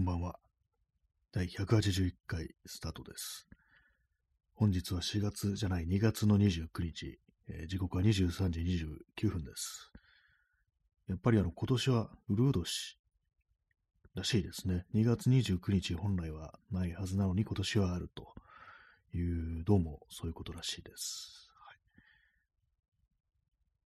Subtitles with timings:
[0.00, 0.38] こんばんは。
[1.30, 3.46] 第181回スタートです。
[4.54, 7.18] 本日は4月じゃない2月の29日、
[7.50, 9.92] えー時刻は23時29分です。
[11.06, 12.98] やっぱりあの今年はウルー年
[14.14, 14.86] らしいですね。
[14.94, 18.32] 2月29日本来はないはずなのに今年はあると
[19.14, 19.20] い
[19.60, 21.50] う、どうもそういうことらしいです。
[21.66, 21.74] は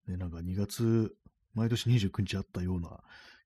[0.09, 1.16] い、ね、なんか2月、
[1.55, 3.02] 毎年29日あったような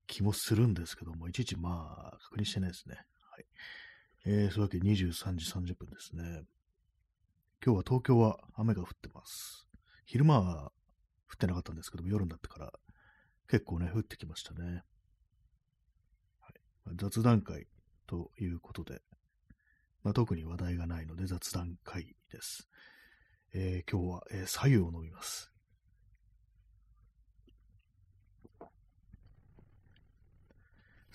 [0.08, 2.96] 気もするんですけども、いちいちまあ、確認してないですね。
[3.32, 3.46] はい。
[4.25, 6.43] えー、そういうわけで23時30分ですね。
[7.64, 9.68] 今日は東京は雨が降ってます。
[10.06, 10.71] 昼間は
[11.29, 12.71] 降ってなかったんですけども、夜になってから
[13.50, 14.65] 結構ね、降ってきましたね。
[14.65, 14.84] はい
[16.86, 17.68] まあ雑談会
[18.06, 19.01] ということで、
[20.04, 22.70] まあ、特に話題がないので雑談会です。
[23.54, 25.51] えー今日は、えー左右を飲みます。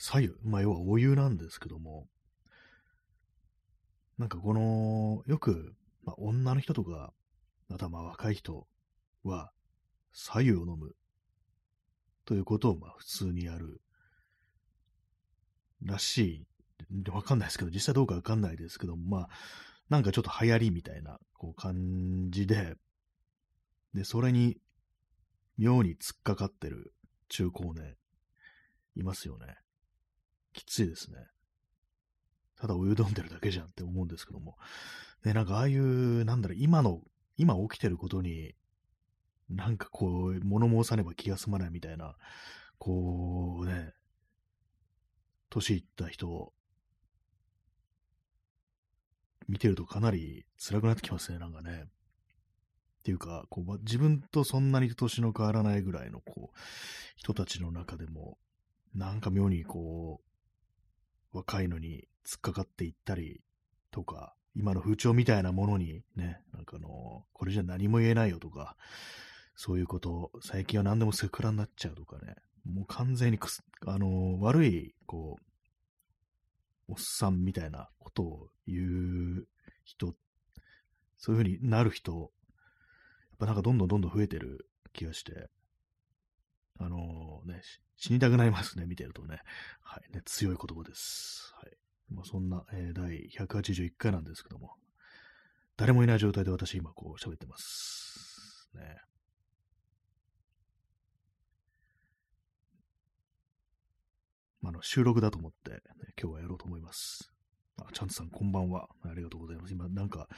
[0.05, 2.09] 左右、まあ、要はお湯なんですけども、
[4.19, 7.13] なんかこの、よく、まあ、女の人とか、
[7.69, 8.67] またまあ若い人
[9.23, 9.53] は、
[10.13, 10.97] 左右を飲む
[12.25, 13.81] ということをまあ普通にやる
[15.85, 16.47] らしい。
[17.13, 19.29] わかんないですけど、実際どうかわかんないですけど、まあ、
[19.89, 22.75] なんかちょっと流行りみたいなこう感じで、
[23.95, 24.59] で、それに
[25.59, 26.93] 妙に突っかかってる
[27.29, 27.95] 中高年、
[28.97, 29.62] いますよね。
[30.53, 31.19] きついですね。
[32.59, 34.57] ただお湯飲んでるだけじゃんって思うんですけども。
[35.25, 37.01] ね、なんかああいう、なんだろ、今の、
[37.37, 38.55] 今起きてることに、
[39.49, 42.17] なんかこう、物申さねば気が済まないみたいな、
[42.79, 43.93] こうね、
[45.51, 46.53] 年いった人を
[49.49, 51.85] 見てるとかなり辛くなってきますね、なんかね。
[51.85, 56.59] っていうか、こう自分とそんなに年の変わらないぐらいのこう
[57.17, 58.39] 人たちの中でも、
[58.95, 60.32] なんか妙にこう、
[61.33, 63.41] 若いのに突っかかっていったり
[63.91, 68.77] とか、今の風潮みたいなものにね、なんかあの、これじゃ何も言えないよとか、
[69.57, 72.35] そういうこと、最近は何でもセクハラになっちゃうとかね、
[72.65, 75.39] もう完全にくす、あの、悪い、こ
[76.89, 79.47] う、おっさんみたいなことを言う
[79.85, 80.15] 人、
[81.17, 85.49] そういう風になる人、やっぱなんかどんどんどんどん増えてる気がして、
[86.79, 87.63] あのね、
[87.97, 89.41] 死にたくなりますね、見てるとね。
[89.83, 91.55] はい、ね、強い言葉です。
[91.61, 91.73] はい。
[92.15, 94.75] まあ、そんな、えー第181回なんですけども、
[95.77, 98.71] 誰もいない状態で私今こう喋ってます。
[98.75, 98.99] ね。
[104.65, 105.79] あ、の収録だと思って、ね、
[106.21, 107.33] 今日はやろうと思います。
[107.79, 108.89] あ、チャンツさんこんばんは。
[109.03, 109.73] ありがとうございます。
[109.73, 110.29] 今なんか、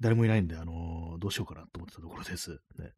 [0.00, 2.60] 誰もいないんで、あのーどうしようかなと思ってたところです。
[2.78, 2.92] ね。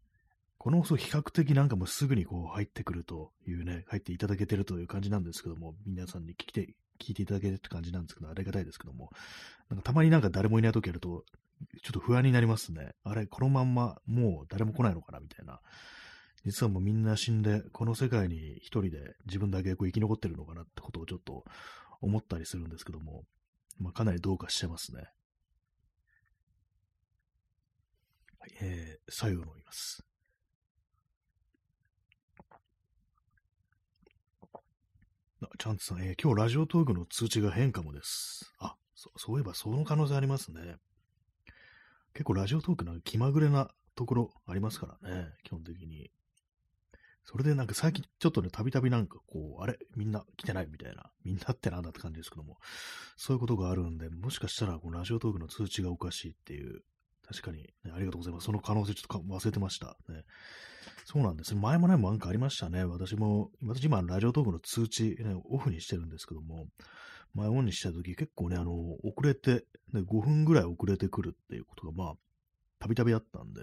[0.67, 9.11] この放送比較的なんかもうすぐにこう入ってくるというね、入っていただけてるという感じなんですけども、皆さんに聞いて、聞いていただけるって感じなんですけど、ありがたいですけども、
[9.71, 11.25] なんかたまになんか誰もいない時やると、
[11.85, 12.95] ちょっと不安になりますね。
[13.05, 15.61] あれ、このまんまもう誰も来ないのかなみたいな。
[16.45, 21.45] 実はもうみんな死んで、この世界に一人で自分だけこう生き残ってるのかなってことをちょっと
[22.01, 23.23] 思ったりするんですけども、
[23.79, 25.05] まあ、かなりどうかしてますね。
[28.41, 30.05] はい、えー、左右を飲みます。
[35.59, 38.55] チャンツさん、えー今日ラジオトークの通知が変かもです。
[38.59, 40.77] あ、そそういえばその可能性ありますね。
[42.15, 46.11] 結構ラジオトークなんか気まぐれなところありますからね、基本的に。
[47.23, 49.79] それでなんか最近ちょっとね、たびたびなんかこう、あれ？
[49.95, 51.11] みんな来てないみたいな。
[51.23, 52.57] みんなってなんだって感じですけども。
[53.19, 56.81] そういうことがあるんで、もしかしたらこのラジオトークの通知がおかしいっていう。
[57.29, 58.47] 確かに、ね、ありがとうございます。
[58.47, 59.97] その可能性ちょっと忘れてました。
[60.09, 60.25] ね。
[61.05, 61.55] そうなんです。
[61.55, 62.85] 前もね、なんかありましたね。
[62.85, 66.67] 私も、私今、ラジオトークの通知、ね、オフにしてるんですけども、
[67.35, 68.73] 前オンにした時結構ね、あの、
[69.03, 72.15] 遅れて、ね、5分ぐらい遅れてくるっていうことが、まあ、
[72.79, 73.63] たびたびあったんで、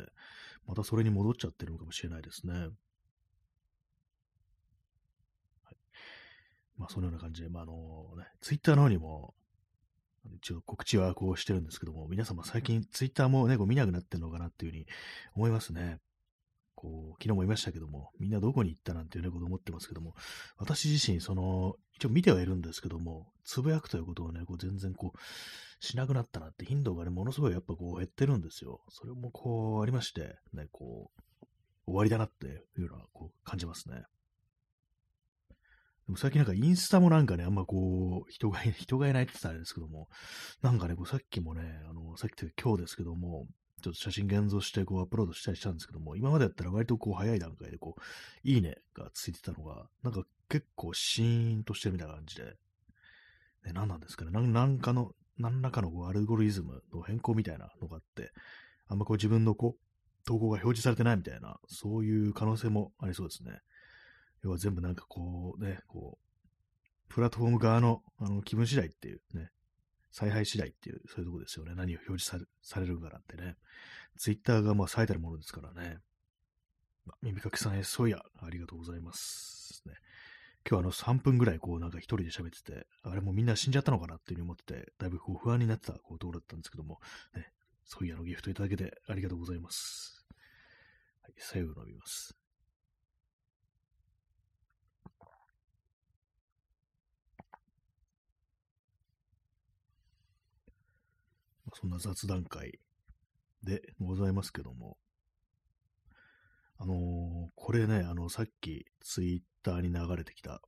[0.68, 2.70] またそれに戻っちゃってるのかもしれないですね。
[6.78, 7.74] まあ、そのような感じで、まあ、あの
[8.18, 9.34] ね、ツイッターの方にも、
[10.32, 14.86] 一応告知はこうしてるんですけども、皆様最近ツイッターもね、こう見なくなってるのかなっていうふうに
[15.36, 16.00] 思いますね。
[16.76, 20.16] こう、昨日も言いましたけども、みんなどこに行ったなんていうね、こと思ってますけども、
[20.58, 28.82] 私自身、その、一応見てはいるんですけども、つぶやくということをね、こう全然こう、しなくなったなって、頻度がね、ものすごいやっぱこう減ってるんですよ。
[28.90, 31.46] それもこうありまして、ね、こう、
[31.86, 34.04] 終わりだなっていうのはこう感じますね。
[36.06, 40.10] でも最近なんかインスタもなんかね、あんまこう、人がい、 人がいないって言ったらあれですけども、
[40.62, 43.48] なんかね、こうさっきもね、あの、さっきというか今日ですけども、
[43.82, 48.02] ちょっと写真現像してこうアップロードしたりしたんですけども、今までだったら割とこう早い段階でこう、
[48.48, 54.32] いいねがついてたのが、なんか結構シーンとしてるみたいな感じで、ね、何なんですかね。
[54.32, 58.32] なんかの、何らかのこうアルゴリズムの変更みたいなのがあって、
[58.88, 63.60] あんまこう自分のこう、投稿が表示されてないみたいな、そういう可能性もありそうですね。
[64.44, 69.50] 要は全部なんかこうね、こう、プラットフォーム側のあの気分次第っていうね、
[70.12, 71.74] 采配次第っていう、そういうとこですよね。
[71.76, 73.56] 何を表示されるかなんてね。
[74.18, 75.98] ツイッターがまあ最たるものですからね。
[77.06, 79.82] まあ、耳かきさんへそうや、ありがとうございます。
[79.86, 79.94] ね、
[80.70, 87.00] 今日あの3分ぐらいこうなんか一人で喋ってて、あれもうみんな死んじゃったのかなっていうふうに思ってて、だいぶこう不安になってたこうところだったんですけども、
[87.36, 87.52] ね、
[87.86, 90.26] そういやのギフトいただけてありがとうございます。
[91.22, 92.43] はい、左右伸びます。
[101.74, 102.80] そんな雑談会
[103.64, 104.98] でございますけども、
[106.78, 110.62] あのー、これね、あの、さっきツイッターに流れてきた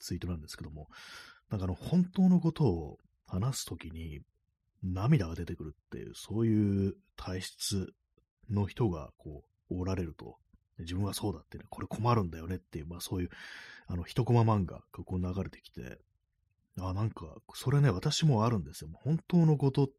[0.00, 0.88] ツイートなんですけども、
[1.50, 4.20] なんかあの、本当のことを話すときに
[4.82, 7.92] 涙が出てくるっていう、そういう体質
[8.50, 10.36] の人がこう、おられると、
[10.80, 13.28] 自分はそうだってね、これ困るんだよねっていう、まあそういう、
[13.86, 15.98] あの、一コマ漫画がこう流れてきて、
[16.80, 18.90] あ、なんか、それね、私もあるんですよ。
[18.94, 19.90] 本当のこと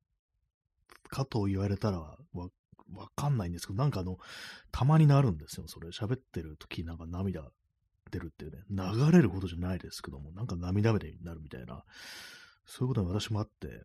[1.09, 2.17] かと言われたらわ、
[2.93, 4.17] わかんないんですけど、なんかあの、
[4.71, 5.67] たまになるんですよ。
[5.67, 7.51] それ、喋ってる時なんか涙
[8.11, 11.83] 出るっていうね、流れることじゃないですけども、なんか涙目になるみたいな、
[12.65, 13.83] そういうことが私もあって、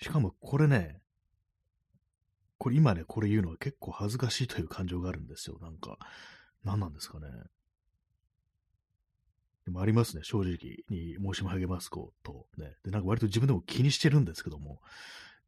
[0.00, 1.00] しかもこれね、
[2.58, 5.58] これ今ね、これ言うのは結構恥ずかしいという感情があるんですよ。
[5.60, 5.98] なんか、
[6.64, 7.26] 何なんですかね。
[9.68, 12.72] でもありますね、正直に申し上げますことね。
[12.84, 14.80] で、なんか割と自分でも気にしてるんですけども、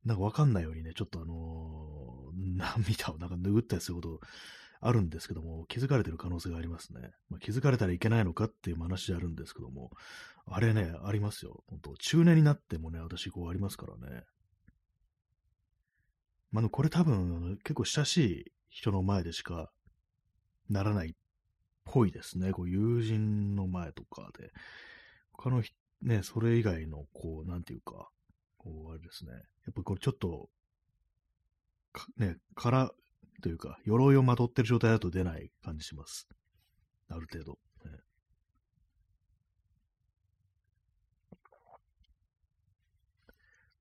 [0.05, 4.21] なんかわかんないようにね、ちょっとあのー、涙をなんか拭ったりすること
[4.83, 7.13] あるんですけども、気づかれてる可能性がありますね。
[7.31, 9.91] まあ、気づかれたらいけないのかっていう話であるんですけども、
[10.47, 11.65] あれね、ありますよ。
[11.69, 14.25] 本当中年になってもね、私こうありますからね。
[16.53, 19.71] まあ、これ多分、結構親しい人の前でしか
[20.69, 21.15] ならない
[21.91, 22.53] ぽいですね。
[22.53, 24.53] こう友人の前とかで。
[25.33, 25.63] 他の
[26.03, 28.09] ね、それ以外の、こう、なんていうか、
[28.57, 29.33] こう、あれですね。
[29.33, 29.39] や
[29.71, 30.49] っぱこれちょっと、
[32.17, 32.91] ね、から
[33.43, 36.29] というか、鎧をまとってる状態だと出ない感じします。
[37.09, 37.59] ある程度。
[37.85, 37.91] ね、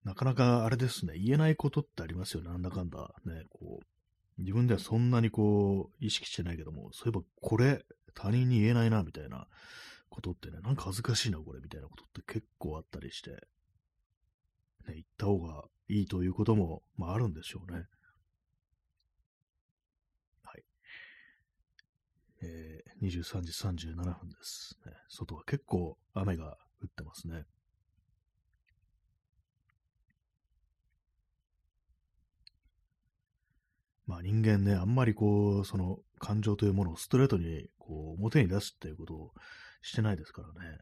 [0.04, 3.14] なかなかあれですね、言えないことってありますよね、なんだかんだ。
[3.26, 9.48] ね、こう、自分ではそんなにこう、意識してないけども、そういえばこれ、他人に言えないな、みたいな
[10.10, 13.38] ことってね、なんか恥ずかしいな、これ、みたいなことって結構あったりして、ね、
[14.88, 17.86] 言った方がいいということも、まああるんでしょうね。
[20.44, 20.64] はい。
[22.42, 24.94] えー、23時37分です、ね。
[25.10, 27.46] 外は結構雨が降ってますね。
[34.10, 39.32] まあ人間ね、あんまりこう、その感情というものをストレートにこう表に出すっていうことを
[39.82, 40.78] してないですからね。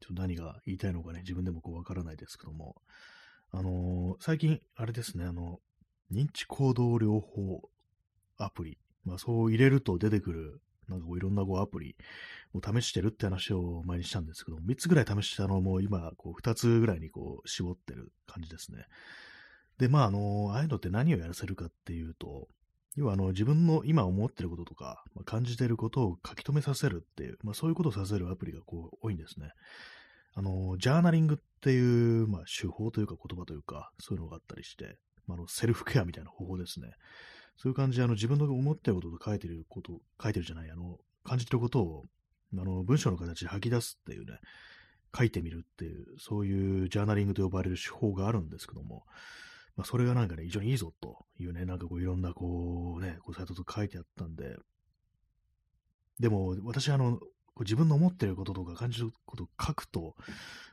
[0.00, 2.76] ちょっと何が言いたいのかね、自分でもこうわからないですけども、
[3.50, 5.60] あのー、最近、あれですね、あの、
[6.12, 7.70] 認知行動療法
[8.36, 11.96] アプリ、まあそう入れると出てくるなんかこういろんなこうアプリ
[12.52, 18.84] を試してるって話を前にしたんですけど、3つぐらい試したのも今、こう2つぐらいにこう絞ってる感じですね。
[19.78, 22.48] で、まあ、あの、ああいうのって何をやらせるかっていうと、
[22.96, 29.50] 要はあの自分の今思ってることとか、まあ、感じてることを書き留めさせるっていう、まあ、そういうことをさせるアプリがこう多いんですね。
[30.34, 36.92] あの、ジャーナリングっていう、まあ、手法というか言葉というか、そういうのがあったりして、まあ、のセルフケアみたいな方法ですね。
[37.56, 42.04] そういう感じで、あの、自分の思ってることと書いてること、書いてるじゃない、あの、感じてることを、
[42.52, 44.38] あの、文章の形で吐き出すっていうね、
[45.16, 49.04] 書いてみるっていう、そういうジャーナリングと呼ばれる手法があるんですけども、
[49.76, 54.56] まあ、それがなんかね、非常にいいぞというね、なんかこういろんなこうね、こうサイトと書いてあったんで、
[56.20, 57.18] でも私あの、
[57.60, 60.14] 自分の思ってることとか感じることを書くと、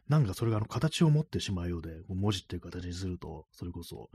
[0.07, 4.09] なんかそれがあの形を持ってしまうようで、文字っていう形にすると、それこそ、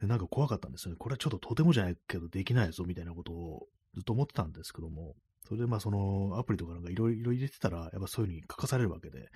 [0.00, 0.96] でなんか怖かったんですよね。
[0.98, 5.16] これはちょっととてもじゃないけどできないぞみたいなことをずっと思ってたんですけども、
[5.46, 9.28] それでまあそのアプリとかなんかいろいろ入れてたら、やっぱそういうふうに書かされるわけで、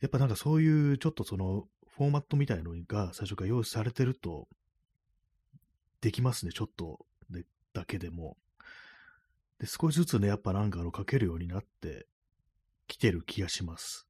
[0.00, 1.64] やっぱなんかそういうちょっとその
[2.00, 4.48] フォーマットみたいのが最初から用意されてると、
[6.00, 8.38] できますね、ちょっとでだけでも。
[9.58, 12.06] で、少しずつね、やっぱなんかあの書けるようになって
[12.86, 14.06] きてる気がします。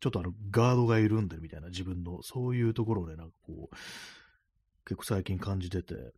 [0.00, 3.76] ちょっとあのガードが緩んでるみたいな自分の、そういうところでなんかこう、
[4.86, 6.14] 結構最近感じてて、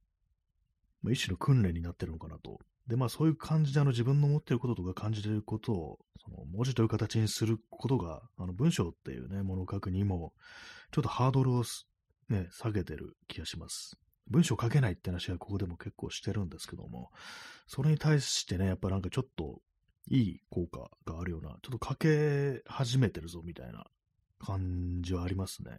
[1.02, 10.32] まあ、一種の訓練になってるのかなとで、まあそういう感じであの自分の持っていることとか感じていることを、その文字という形にすることが、あの文章っていうね、ものを書くにも、
[10.90, 11.64] ちょっとハードルを
[12.28, 13.96] ね、下げてる気がします。
[14.28, 17.10] 文章書けないって話はここでも結構してるんですけども、
[17.66, 19.60] それに対してね、やっぱなんかちょっと
[20.08, 23.86] いい効果があるような、ちょっと書け始めてるぞみたいな
[24.38, 25.78] 感じはありますね。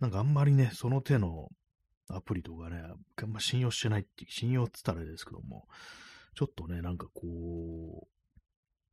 [0.00, 1.50] なんかあんまりね、その手の
[2.08, 2.82] アプリとかね、
[3.22, 5.68] あんま信用してないって、信用って言ったらあれですけども、
[6.34, 8.08] ちょっとね、なんかこう、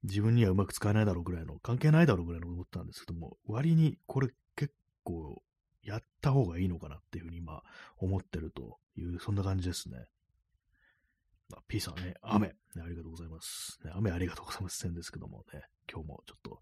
[0.03, 5.41] 自分にはうまく使えないだろうぐらいの、関係ないだろうぐらいの思ったんですけども、割にこれ結構
[5.81, 7.61] やった方がいいのかなっていうふうに今
[7.97, 10.05] 思ってるという、そんな感じですね。
[11.53, 13.79] あ、P さんね、雨、ね、ありがとうございます。
[13.83, 16.59] ね、雨ありがとうございますんですけどもね、今日もちょっと、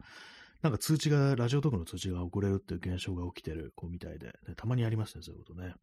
[0.62, 5.74] なんか通知が、ラジオトークの通知が遅れるっていう現象が起きてる子みたいで、ね、たまにありますね、そういうことね。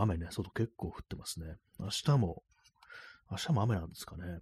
[0.00, 1.56] 雨ね、外結構降ってますね。
[1.78, 2.42] 明日も、
[3.30, 4.40] 明日も雨なんですかね。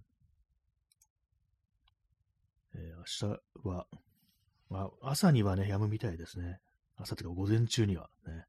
[2.75, 3.87] えー、明日は、
[4.69, 6.59] まあ、朝にはね、止むみたいですね。
[6.97, 8.45] 朝っていうか午前中にはね、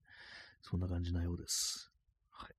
[0.62, 1.90] そんな感じなようです。
[2.30, 2.54] はい。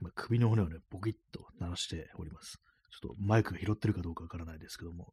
[0.00, 2.60] 今、首の骨をね、ボキッと鳴らしております。
[2.90, 5.12] ちょっとマイクが拾ってるかどうかわからないですけども。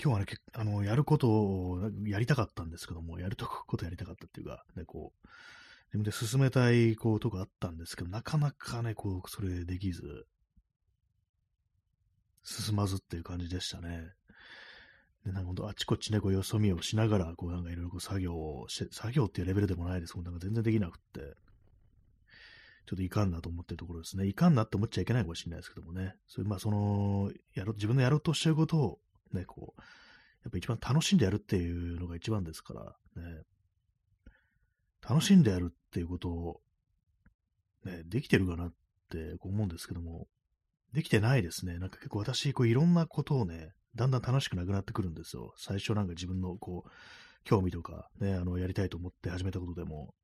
[0.00, 5.28] 今日はね、あの、やることをやりたかったんですけども、やるとことやりたかったっていうか、ね、こう、
[5.88, 10.26] 自分で進めたいこうとがあったんですけど、なかなかね、こう、それできず、
[12.44, 14.12] 進まずっていう感じでしたね。
[15.24, 21.34] で、なんかほんとあっちこっちね、こう、よそ見をしながら、こう、なんかいろいろこう作業をして、作業っていうレベルでもないですもん、なんか全然できなくって、
[22.86, 24.26] ちょっといかんなと思ってるところですね。
[24.26, 26.14] いかんなって思っちゃいけないかもしれないですけどもね。
[26.26, 28.98] それ、まあ、その、やろ、自分のやろうとしてることを、
[29.32, 29.80] ね、こう、
[30.44, 33.42] やっぱ一番楽しんでやるっていうのが一番ですから、ね、
[35.08, 36.60] 楽しんでやるっていうことを、
[37.84, 38.72] ね、できてるかなっ
[39.10, 40.26] て思うんですけども、
[40.92, 41.78] できてないですね。
[41.78, 45.52] なんか結構私、こういろんなことをね、だんだん楽しくなくなってくるんですよ。
[45.56, 46.90] 最初なんか自分のこう、
[47.44, 50.14] 興味とかね、あの、やりたいと思って始めたことでも、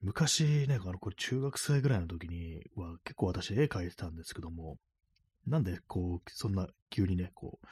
[0.00, 4.78] 昔ね、あの、これ中学生ぐらいの時には結構私絵描いてたんですけども、
[5.46, 7.66] なんでこう、そんな急にね、こう、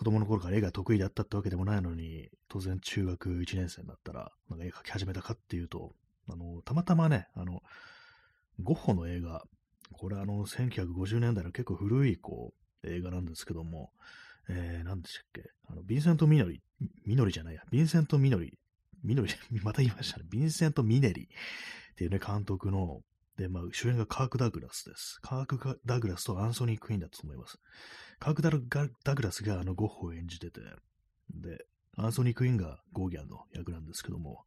[0.00, 5.92] 子供の頃から絵が得意だったってわけでもないのに、当然中学1年生になったら、なんか絵描き始めたかっていうと、
[6.26, 7.60] あの、たまたまね、あの、
[8.62, 9.44] ゴッホの映画、
[9.92, 13.90] これあの、1950年代の結構古い、こう、映画なんですけども、
[14.48, 16.62] えー、何でしたっけあの、ヴィンセント・ミノリ、
[17.04, 18.58] ミノリじゃないや、ヴィンセント・ミノリ、
[19.04, 23.02] ミノリ、 また言いましたね、ヴィンセント・ミネリっていうね、監督の、
[23.36, 25.18] で、まあ、主演がカーク・ダグラスです。
[25.22, 27.58] カーク・ダグラスとアンソニー・クイーンだと思います。
[28.18, 30.60] カーク・ダグラスがあのゴッホを演じてて、
[31.34, 31.64] で、
[31.96, 34.44] アンソニー・クイーンがゴーギャンの役なんですけども、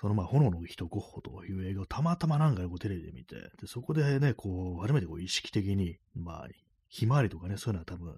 [0.00, 6.48] そのまあ、炎の人ゴッホという映画をたまたまなんかこうテレビで見て、で、そこでね、こう、初めてこう意識的に、まあ、
[6.88, 8.16] ひまわりとかね、そういうのは多分、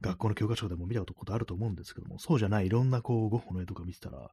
[0.00, 4.32] 学校の教科書でも見たことあると思うんですけども、そうじゃないいろんなこう、ゴッホの絵とか見てたら、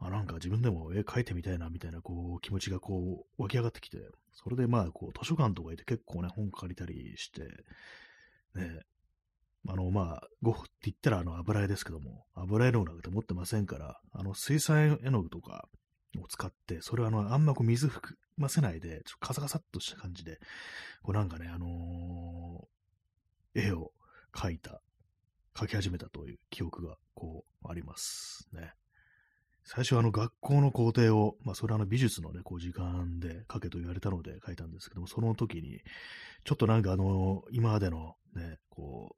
[0.00, 3.98] あ、なんか自分でも絵描いてみたいな、みたいな、こう、気持ちがこう、湧き上がってきて、
[4.32, 7.42] それでまあ、こう、図書館とか行って結構ね、本借りたりして、
[8.54, 8.80] ね、
[9.66, 15.68] あの、まあ、ゴッホって言ったらあの油絵ですけども、油絵の具なんて持ってませんから、あの、水彩絵の具とか
[16.16, 20.38] を使って、それはあの、あんまこう水含ませないで、ちょっとカサカサっとした感じで、
[21.02, 23.92] こうなんかね、あのー、絵を
[24.32, 24.80] 描いた、
[25.54, 28.72] 描き始めたという記憶がこうありますね。
[29.70, 35.82] 最初はあの学校の校庭を、まあそれはあの美術のね、こう時間で書けと言われたので書いたんですけども、その時に、
[36.44, 39.14] ちょっとなんかあの、今までのね、こ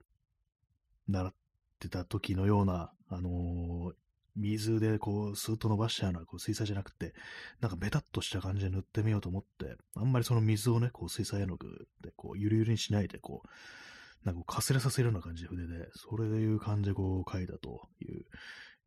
[1.09, 1.35] う、習っ
[1.79, 3.95] てた時のような、あのー、
[4.35, 7.15] 水でこう、スーッと伸ばしたようなこう水彩じゃなくて、
[7.61, 18.25] なんかベタっとした感じで塗ってみようと思って、あんまりその水をね、こう水彩絵の具でこう、ゆるゆるにしないで、こう、なんかかすれさせるような感じで筆で、それでいう感じでこう描いたという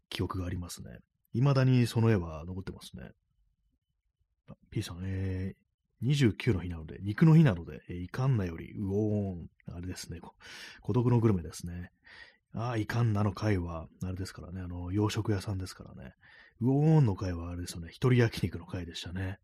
[0.10, 1.00] 記憶がありますね。
[1.34, 3.12] 未だにその絵は残ってますね。
[4.72, 10.20] P さん、えー、29の日なので、肉の日なので、えー、いかんなより、うおーん、あれですね、
[10.82, 11.92] 孤独のグルメですね。
[12.54, 16.13] ああ、いかんなの回は、あれですからね、あの、洋食屋さんですからね。
[16.62, 19.40] うおーんの回はあれですよね、一人焼肉の回でしたね。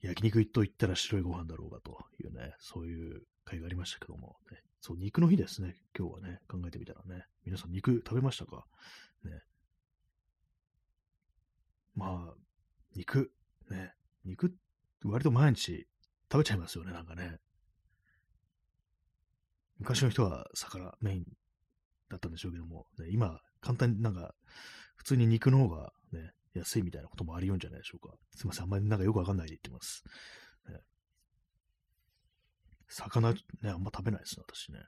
[0.00, 7.24] 焼肉と言ったら白いご飯だろうがというね、そういう回がありましたけども、ね、そう、肉の日ですね、今日はね、考えてみたらね。
[7.44, 8.66] 皆さん肉食べましたか？
[9.24, 9.30] ね。
[11.94, 12.34] まあ、
[12.94, 13.32] 肉、
[13.70, 13.94] ね、
[14.24, 14.54] 肉、
[15.04, 15.86] 割と毎日
[16.30, 17.38] 食べちゃいますよね、なんかね。
[19.78, 21.24] 昔の人は魚メイン
[22.08, 24.34] だったんでしょうけども、ね、今、簡単になんか、
[24.96, 28.14] 普通に肉の方がね、やすいみたいなこともありうんじゃないでしょうか。
[28.36, 30.04] すいません、あんまりなんかよくわかんないで言ってます。
[30.68, 30.80] ね、
[32.88, 34.80] 魚、ね、あんま食べないですね、私ね。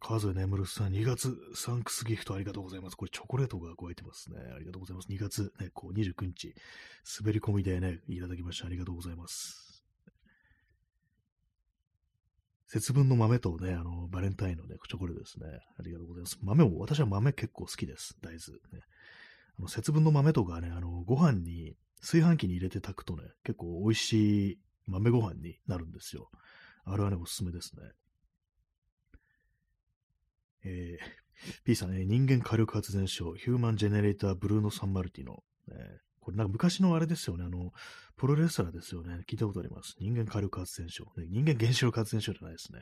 [0.00, 2.96] 川添眠さん、2月サンクスギフトありがとうございます。
[2.96, 4.38] これチョコレートが加えてますね。
[4.54, 5.08] ありがとうございます。
[5.08, 6.54] 2月ね、こう29日、
[7.20, 8.66] 滑り込みでね、いただきました。
[8.66, 9.84] ありがとうございます。
[12.68, 15.46] 節分の豆とね、あの、バレンタインのね、チョコレートですね。
[15.78, 16.38] ありがとうございます。
[16.42, 18.14] 豆も、私は豆結構好きです。
[18.20, 18.58] 大豆。
[18.72, 18.84] ね、
[19.58, 26.30] あの節分の豆とかね、あの、ご飯に、炊飯器に入れて炊くとね、結構美味しい豆ご飯になるんですよ。
[26.84, 27.82] あれはね、おすすめですね。
[30.64, 35.98] えー、P さん、ね、人間火力発電所、ヒューマンジェネレーターブルーノ・サンマルティの、え
[36.28, 37.72] これなんか昔のあれですよね、あの、
[38.16, 39.20] プロレスラーですよね。
[39.26, 39.96] 聞いたことあります。
[39.98, 41.06] 人間火力発電所。
[41.16, 42.80] ね、人間原子力発電所じゃないですね。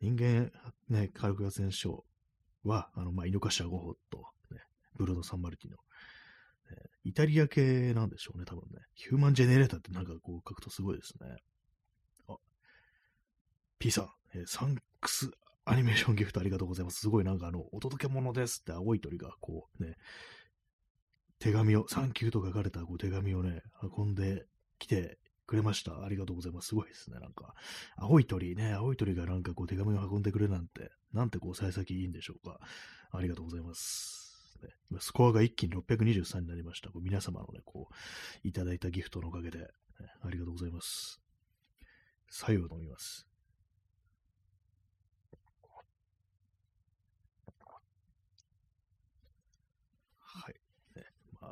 [0.00, 0.52] 人間、
[0.88, 2.04] ね、火力発電所
[2.62, 4.18] は、あの、まあ、井の頭5歩と、
[4.52, 4.60] ね、
[4.94, 5.76] ブルーノ・サンマルティーノ、
[6.70, 8.78] ね、イタリア系なんでしょうね、多分ね。
[8.94, 11.34] Human Generator ってなんかこう書くとすごいですね。
[12.28, 12.36] あ、
[13.80, 15.32] P さん、えー、サンクス
[15.70, 17.00] アニメーションギフトありがとうございます。
[17.00, 19.96] すごいなんかあの、お届け物ですって青い鳥がこうね、
[21.38, 23.62] 手紙を、サンキューと書かれたこう手紙をね、
[23.96, 24.46] 運んで
[24.78, 26.02] きてくれました。
[26.02, 26.68] ありがとうございます。
[26.68, 27.20] すごいですね。
[27.20, 27.54] なんか、
[27.96, 32.58] 青い鳥ね、青い鳥がなんかこう手紙を運んでくれなんて、なんてこう幸先いいんでしょうか。
[33.12, 34.58] ありがとうございます。
[34.62, 36.88] ね、今スコアが一気に623になりました。
[36.90, 39.66] こう皆様のね、こう、いただいたギフトのおかげで、ね、
[40.22, 41.20] ありがとうございます。
[42.30, 43.27] 左右飲みます。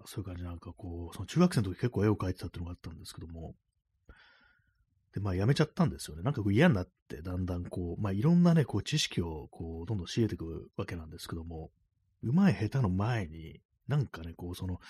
[0.05, 3.55] そういう感じなんかこう、その中学生の時結構絵を描いてたっていうのがあったんですけども、
[5.15, 6.23] で、まあやめちゃったんですよね。
[6.23, 11.71] なんか嫌になって、だんだんこう、まあいろんなね、こう知識をこう、どんどん仕入れていくわけなんですけども、
[12.23, 14.81] うまい下手の前に、なんかね、こう、その、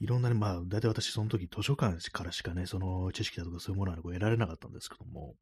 [0.00, 5.36] いろんなね、まあ、大体私その時図書館からしかね、その知識だとかそういうものは、こう得られなかったんですけども、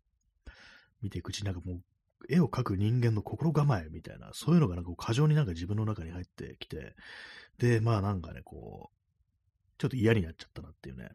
[1.01, 1.81] 見ていくうちになんかもう、
[2.29, 6.95] 絵を描く人間の心構えみたいな、そういうのがなんか過剰になんか自分の中に入ってきて、
[7.59, 9.01] で、まあなんかね、こう、
[9.79, 11.09] ちょっと嫌になっちゃったなっていうね。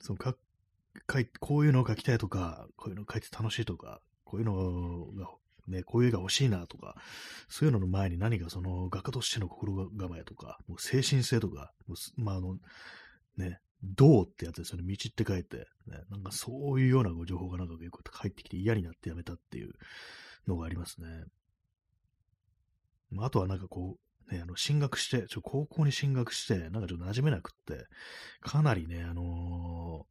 [0.00, 0.36] そのか、
[1.06, 5.30] かい、こういうのを書きたいとか、こういうのを書いて楽しいとか、こういうのが、
[5.68, 6.96] ね、こういう絵が欲しいなとか、
[7.48, 11.72] そういうのの前に何かその画家としての心構えとか、もう精神性とか、
[12.16, 12.58] まああの、
[13.36, 14.84] ね、どうってやつですよね。
[14.86, 19.72] 道って書いて、ね、なんかそういうような情報がなんか結構入ってきて嫌になってやめたっていう
[20.46, 21.24] のがありますね。
[23.18, 23.98] あ、とはなんかこ
[24.30, 27.86] う、ね、あの、進学して、ちょ、高校に進学して、なんかちょっと馴染めなくって、
[28.40, 30.06] かなりね、あの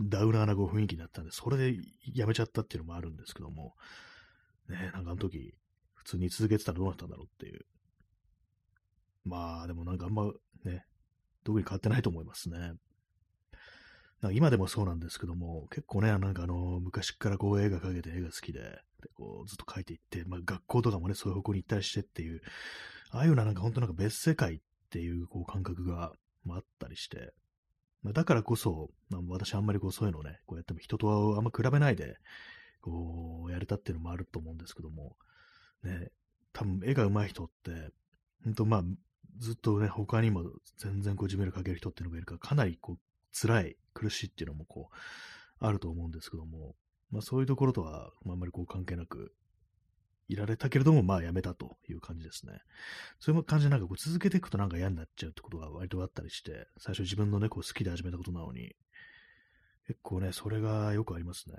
[0.00, 1.78] ー、ダウナーなご雰囲気だったんで、それで
[2.12, 3.74] 辞めちゃったっていうのもあるんですけども、
[4.68, 5.54] ね、なんかあの時、
[5.94, 7.64] 普通に続けてたらどうなったんだろうっていう。
[9.24, 10.30] まあ、でもなんかあんま
[10.64, 10.84] ね、
[11.44, 12.72] 特に変わってないと思いますね。
[14.32, 22.40] 今でもそうなんですけども、結構ね、なんかあの、昔からこう絵が描けて絵が好きで、でこうずっと描いていって、まあ学校とかもね、そういう方向に行ったりしてっていう、
[23.10, 26.12] ああいうのはなんか本当なんか別世界っていうこう感覚が、
[26.44, 27.34] まあ、あったりして、
[28.02, 32.16] まあ、だからこそ、まあ、私あんまりこうそういうのをね、こうやっても人とはあんま比べないで、
[32.80, 35.16] こう、やれたっていうのもあると思うんですけども、
[35.82, 36.08] ね、
[36.52, 37.70] 多分絵が上手い人って、
[38.44, 38.82] 本当まあ、
[39.38, 40.44] ずっとね、他にも
[40.78, 42.98] 全然こう自分で描ける人っていうのがいるから、かなりこう、
[43.32, 44.94] 辛い苦しいっていうのもこう、
[45.60, 46.74] あると思うんですけども、
[47.10, 49.32] まあそういうところとは、あんまりこう関係なく、
[50.26, 52.60] いられたけれども、まあやめたという感じですね。
[53.20, 58.74] そういう感じでなんかこう続けていくとなんか嫌になっちゃうってことが割とあったりして、最初自分のね、こう好きで始めたことなのに、
[59.86, 61.56] 結構ね、それがよくありますね。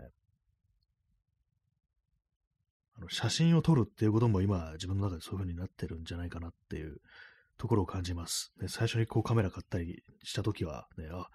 [2.97, 7.01] あの写真を撮るっていうことも今自分の中でそういう風になってるんじゃないかなっていう
[7.57, 8.53] ところを感じます。
[8.61, 11.29] ね、最初にこうカメラ買ったりしたときは、ね、あ、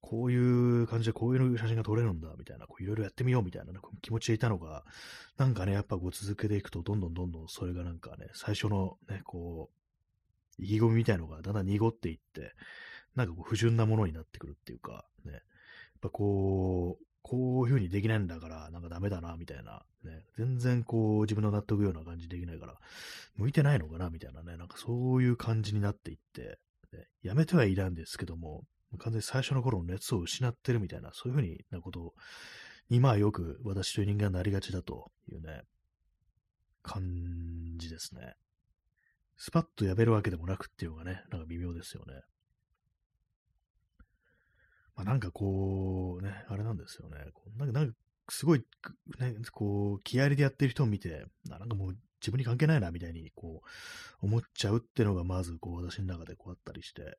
[0.00, 4.84] こういう感じでこういう写真が撮れるんだ、みたいな、いろいろやってみようみたいな、ね、気持ちでいたのが、
[5.36, 9.70] なんかね、やっぱこう続けていくと、どんどんどんどんそれがなんかね、最初のね、こ
[10.58, 12.54] う、意気込みみたいのがだんだん濁っていって、
[13.14, 15.42] なんかこう不純なものになってくるっていうか、ね、やっ
[16.00, 22.78] ぱこう、こういう風にできないんだから、なんかダメだな、みたいな、ね、全然こう自分の納得ような感じできないから、
[23.36, 26.58] 向いてないのかな、みたいなね、なんかそういう感じになっていって、
[26.92, 28.64] ね、やめてはいらんですけども、
[28.98, 32.14] 完全に最初の頃の熱を失ってるみたいな、そういうふうになこと
[32.88, 35.62] に、まあよく私という人間になりがちだというね、
[36.82, 38.34] 感じですね。
[39.36, 42.20] スパッとやめるわけでもなくっていうのがね、なんか微妙ですよね。
[45.00, 47.16] まあ、なんかこう、ね、あれなんですよね。
[47.56, 47.94] なんか、なんか
[48.28, 48.60] すごい、
[49.18, 53.62] ね、こう、気合でやってる人を見て、なんかもう自分に関係ないな、みたいに、こ
[54.22, 57.16] う、思っちゃうっていうのが、まず、こう、私の中でこうあったりして、ね、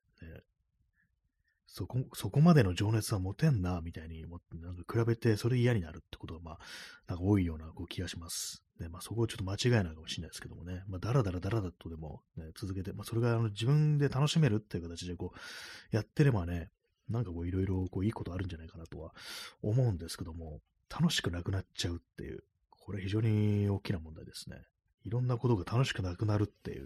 [1.65, 6.59] そこ、そこまでの情熱は持てんな、みたいに思って、なんか比べてそれ嫌になるってことが、まあ、
[7.07, 8.63] なんか多いようなこう気がします。
[8.79, 16.71] ね、まあそこをちょっと間違いないかもしれないですけどもね、まあだらだらだらだとでも、ね、続けて、まあそれがあの自分で楽しめるっていう形でこう、やってればね、
[17.09, 19.13] なんかこういろいろこういいことあるんじゃないかなとは
[19.61, 24.57] 思うんですけども、楽しくなくなっちゃうっていう、これ非常に大きな問題ですね。
[25.03, 26.85] いろんなことが楽しくなくなるっていう、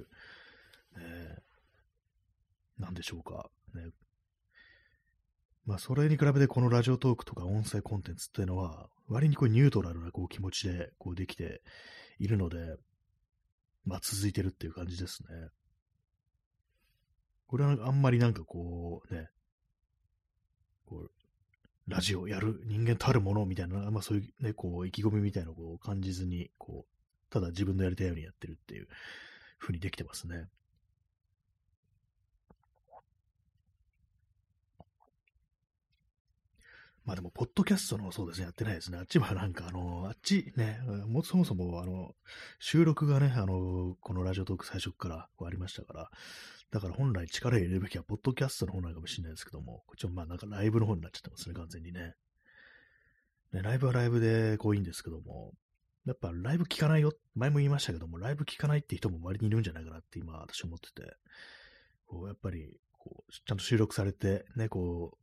[0.97, 1.37] ね、
[2.77, 3.49] なんでしょうか。
[3.73, 3.89] ね、
[5.65, 11.61] まあ、それに比べてこのラジオトークとか音声コンテンツっていうのは、割にこうニュートラルなこう気持ちでこうできて
[12.19, 12.77] いるので、
[13.85, 15.29] まあ、続いてるっていう感じですね。
[17.47, 19.29] これはあんまりなんかこうね、
[20.85, 21.11] こう、
[21.87, 28.87] ラジオやる人間たるものみたいな、まあそういうね、こう意気込みみたいなのを感じずに、こう、ただ自分のやりたいようにやってるっていう
[29.59, 30.47] 風にできてますね。
[37.05, 38.97] まあでも、ポッドキャストのそうですね、やってないですね。
[38.97, 42.15] あっちはなんか、あの、あっちね、もそもそも、あの、
[42.57, 46.09] 収録がね、あの、このラジオトーク最初からありましたから、
[46.75, 52.15] だから本来力入れるべきは、ポッドキャストの方なのかもしれないですけども、こっちはまあなんかライブの方になっちゃってますね、完全にね。
[53.53, 55.53] ね、ライブはライブでこういいんですけども、
[56.05, 61.15] やっぱライブ聞かないよ、前も言いましたけども、ライブ聞かないって人も割にいるんじゃないかなって今私思ってて、
[62.07, 65.17] こうやっぱり、こう、ちゃんと収録されて、ね、こう、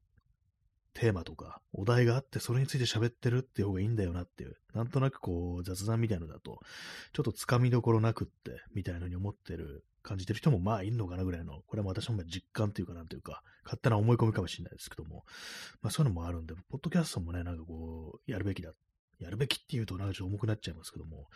[0.94, 6.60] テーマとかお題があってそれについて喋ってるっていう方がいいんだよなっていう、なんとなくこう雑談みたいなのだと、
[7.12, 15.24] ちょっとつかみどころなくって、みたいなのに思ってる、感じてる人もまあいんのかなぐらいの、これは私も実感っていうかなんていうか、勝手な思い込みかもしれないですけども、
[15.80, 18.72] まあそういうのもあるんで、ポッドキャストもね、なんかこう、やるべきだ。
[19.18, 21.28] やるべきっていうとなんかちょっと重くなっちゃいますけども、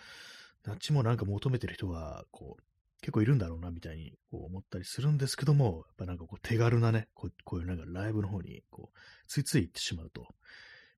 [0.67, 2.63] あっちもなんか求めてる人が、こう、
[3.01, 8.99] 結構いるんだろうな、みたいにこう思ったりするんですけども、やっぱなんかこう手軽なね、こうこういうなんかライブの方に、こう、
[9.29, 10.27] ついつい行ってしまうと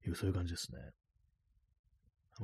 [0.06, 0.78] いう、そういう感じですね。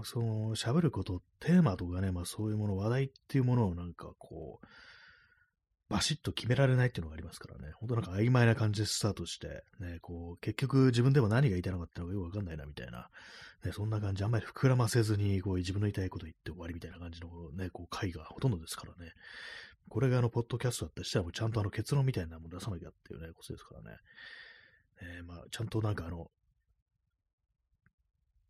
[0.02, 4.66] その、喋ること、テーマとかね、まあそういうもの、話題っていうものをなんかこう、
[5.94, 13.11] バシッと決められないっていうのがありますからね、本当なんか曖昧な感じでスタートして、ね、こう、結局自分でも何が言いたいのかってのがよくわかんないな、みたいな、
[13.64, 19.12] ね、そんな感じ、あんまり膨らませずに、こう、自分の言いたいこと言って終わりみたいな感じのね、こう、回がほとんどですからね。
[19.88, 23.96] これがあの、ポッドキャストだったりしたら、ちゃんとあの、結論みたいなもの出さなきゃっていうね、ことですからね。
[25.00, 26.28] えー、まあ、ちゃんとなんかあの、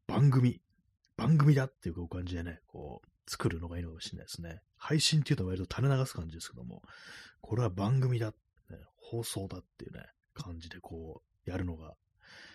[0.06, 0.62] 番組、
[1.16, 4.60] 番組だっていう感じでね、こう、作るのがいいのかもしれないですね。
[4.76, 6.82] 配信っていうと割と垂れ流す感じですけども、
[7.40, 8.32] これは番組だ、
[8.70, 11.94] ね、放送だっていうね、感じでこう、やるのが、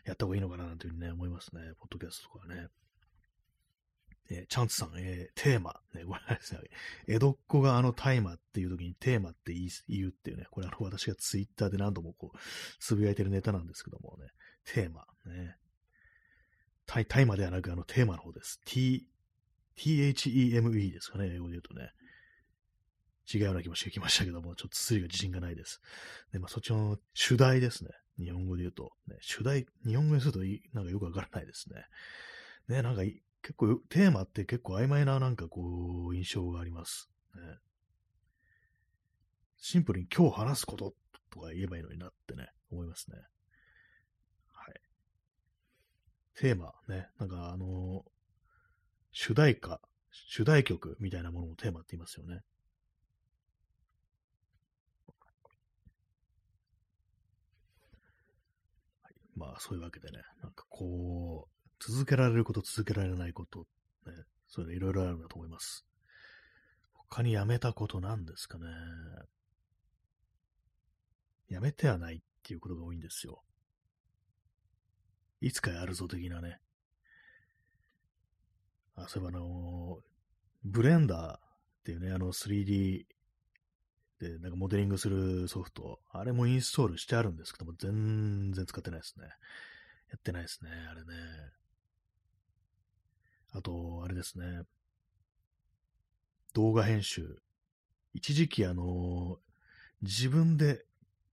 [0.06, 1.62] やった方がいいのかななんていうふうにね、思いますね。
[1.80, 2.68] ポッドキャストとかね。
[4.32, 6.70] えー、チャンツさん、えー、テーマ、ね、ごめんなさい。
[7.08, 12.38] 江戸っ子があのタイマっていう時にテーマって言い言うっていうね、これあの私がツイッターで何度もこう、
[12.80, 14.28] つぶやいてるネタなんですけどもね、
[14.66, 15.58] テーマ、ね。
[16.90, 18.60] タイ、タイマーではなくあのテーマの方です。
[18.66, 19.06] t,
[19.76, 21.92] t-h-e-m-e ですかね、英語で言うとね。
[23.32, 25.82] 違うような気もしてきましたけども、ちょっと釣りが自信がないです。
[26.34, 27.92] で、まあ、そっちの主題ですね。
[28.18, 28.92] 日本語で言うと。
[29.08, 30.40] ね、主題、日本語にすると
[30.74, 31.86] なんかよくわからないですね。
[32.68, 37.12] ね、なんか結構、テーマって結構曖昧ななんかこう、印象があります。
[37.36, 37.42] ね、
[39.58, 40.96] シンプルに今日話すこと
[41.30, 43.18] とか言えばいいのになってね、思いますね。
[44.54, 44.82] はい。
[46.40, 48.06] テーマね、なんかあの、
[49.12, 52.40] 主題歌、主題曲みたいなものをテーマって言いますよね。
[59.36, 63.66] まあそういうわけでね、なんかこう、続けられること、続けられないこと、
[64.06, 64.14] ね、
[64.48, 65.86] そういうのいろいろあるんだと思います。
[66.94, 68.66] 他にやめたことなんですかね。
[71.50, 73.44] やめてはないっていうことが多いんですよ。
[75.42, 76.60] いつかやるぞ的なね。
[78.96, 80.00] あ、そういえばあの
[80.64, 81.40] ブレンダーっ
[81.86, 83.06] ていうね、あの 3D
[84.20, 89.26] で、なんかモデリングするソフト、あれもインストールしてあるんですけども、全然使ってないですね。
[90.10, 91.08] やってないですね、あれね。
[93.52, 94.64] あと、あれですね。
[96.54, 97.42] 動画編集。
[98.14, 99.38] 一時期あの、
[100.02, 100.86] 自分で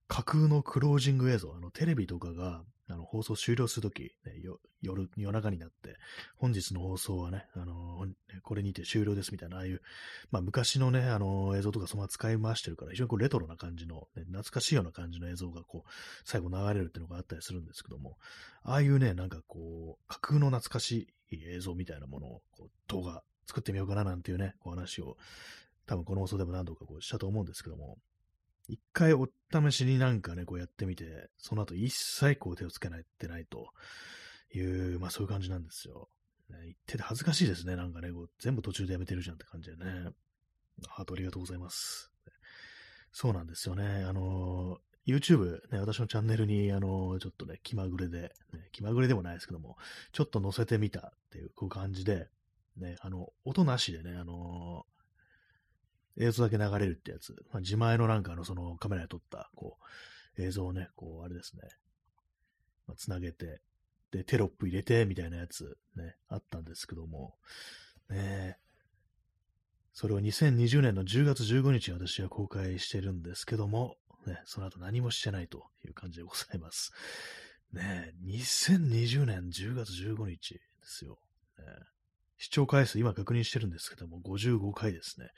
[0.07, 4.33] 架空のクロージング映像、あのテレビとかがあの放送終了するとき、ね、
[4.81, 5.97] 夜、夜中になって、
[6.37, 8.05] 本日の放送はね、あの
[8.43, 9.81] これにて終了ですみたいな、ああいう、
[10.31, 15.89] まあ、昔のね、あの映像とかそのまま使い回してるから、非常にこうレトロな感じの、ね、懐かしいような感じの映像がこう、
[16.23, 18.17] 最後流れるっていうのがあったりするんですけども、
[18.63, 25.17] ああいうね、なんかこう、架空の懐かしい映像みたいなものを、こう動画作ってみようかななんていうね、お話を
[25.87, 27.97] 多分この放送でも何度かこうしたと思うんですけども、
[28.67, 33.69] 一回お試しになんかね、こうやってみて、その後一切こう手をつけないってないと
[34.53, 34.59] い
[34.95, 36.09] う、まあそういう感じなんですよ。
[36.49, 37.75] ね、言ってて恥ずかしいですね。
[37.75, 40.11] なんかね、こう全部途中でやめてるじゃんって感じでね。
[40.87, 42.11] ハートありがとうございます。
[43.11, 44.03] そうなんですよね。
[44.03, 44.77] あの
[45.07, 49.77] YouTube、ね、私のチャンネルに、あのちょっとね、気まぐれで、ね、気まぐれでもないですけども、
[50.11, 52.27] ちょっと載せてみたっていうこう感じで、
[52.75, 54.85] ね、あの、音なしでね、あの
[56.19, 59.77] 映像だけ流れるってやつ、まあ、自前のなんかのそのカメラで撮った、こ
[60.37, 61.63] う、映像をね、こう、あれですね、
[62.87, 63.61] まあ、つなげて、
[64.11, 67.35] で、テロップ入れて、みたいなやつ、ね、あったんですけども、
[68.09, 68.57] ね
[69.93, 73.95] それを2020年の10月15日に私は公開してるんですけども、
[74.27, 76.93] ね、その後何もしてないという感じでございます。
[77.73, 81.17] ね2020年10月15日ですよ。
[81.57, 81.65] ね、
[82.37, 85.31] 視聴回数今確認してるんですけども、55回ですね。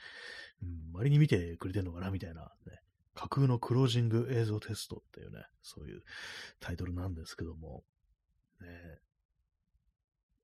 [0.62, 2.80] うん、割に見てくれてんのかなみたいな、ね。
[3.16, 6.04] 架空のクロージング映像テストっていうね、そういう
[6.60, 7.84] タイトルなんですけども、
[8.62, 8.68] ね、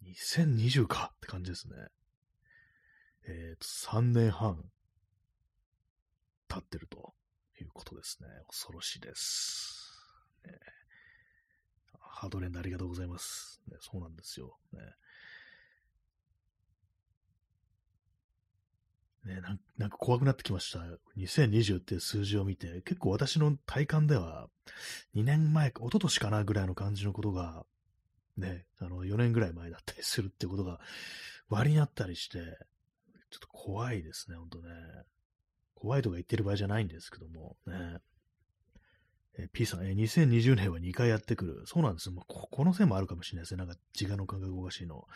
[0.03, 1.75] 2020かって感じですね。
[3.27, 4.63] えっ、ー、と、3年半
[6.47, 7.13] 経ってると
[7.59, 8.27] いうことですね。
[8.47, 9.95] 恐ろしいです。
[10.45, 10.51] ね、
[11.99, 13.61] ハードレンドありがとうございます。
[13.67, 14.57] ね、そうなんですよ。
[14.73, 14.79] ね
[19.41, 20.79] ね、なんか怖くなってきました。
[21.17, 24.49] 2020っていう数字を見て、結構私の体感では、
[25.15, 27.65] 2年前か、一昨年かなぐらいの感じのことが、
[28.37, 30.79] ね、あの、4年ぐらい前だったりするってことが、
[31.49, 32.39] 割になったりして、
[33.29, 34.69] ちょっと怖いですね、ほんとね。
[35.75, 37.99] 怖いとか言ってる場合じゃないんですけども、ね。
[39.37, 41.63] え P さん、え2020年は2回やってくる。
[41.65, 42.15] そうなんですよ。
[42.27, 43.57] ここの線もあるかもしれないですね。
[43.57, 45.07] なんか時間の感覚おかしいの。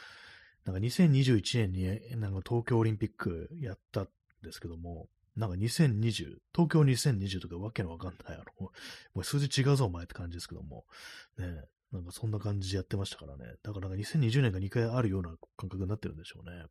[0.66, 4.08] なんか2021年になんか東京オリンピックやったん
[4.44, 8.72] ですけども、なんか2020、東京2020とかわけのわかんない、あの、も
[9.16, 10.86] う数字違うぞお前って感じですけども、
[11.38, 11.46] ね、
[11.92, 13.56] なんかそんな感じでやってましたからね。
[13.64, 16.66] だからなんか2020年が2回あるような感覚になってるんでしょうね。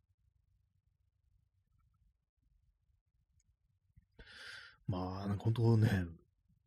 [4.86, 6.06] まあ、なんか本当ね、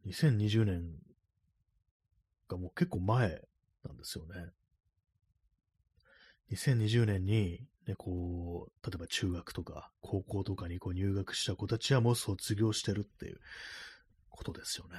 [0.06, 0.84] 2020年
[2.48, 3.42] がもう結構前
[3.84, 4.52] なんですよね。
[6.52, 13.40] 2020年に、ね、こう、例えば中学とか高校とかにこう入学した子たちはもう卒業してるっていう
[14.30, 14.98] ことですよね。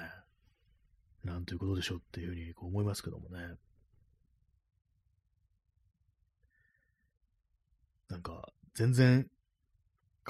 [1.24, 3.54] なんということでしょうっていうふうにこう思いますけどもね。
[8.08, 9.30] なんか、全然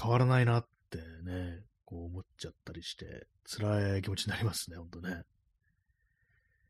[0.01, 5.23] 変わらないなってね、こう思っちゃったりして、辛い気持ちになりますね、ほんとね。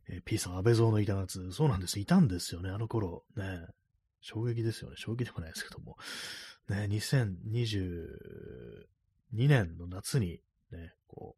[0.09, 2.01] えー、P さん、安倍蔵のいた夏、そうなんです。
[2.01, 3.25] いたんですよね、あの頃。
[3.37, 3.67] ね。
[4.23, 4.97] 衝撃ですよね。
[4.97, 5.99] 衝撃でもないですけども。
[6.69, 8.87] ね、2022
[9.33, 11.37] 年の夏にね、こ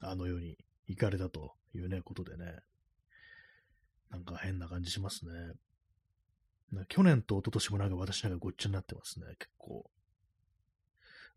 [0.00, 2.60] う、あの世に行かれたというね、ことでね、
[4.10, 5.32] なんか変な感じしますね。
[6.88, 9.90] 去年と一昨年もなんか私なんかごっちゃになってますね、結構。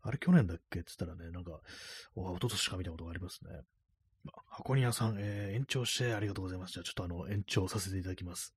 [0.00, 1.60] あれ去年だっけって言ったらね、なんか、
[2.14, 3.50] お、一昨年か見たことがありますね。
[4.46, 6.72] 箱庭さん、えー、延長してありがとうございます。
[6.72, 8.54] じゃあちょっとあの、延長させていただきます。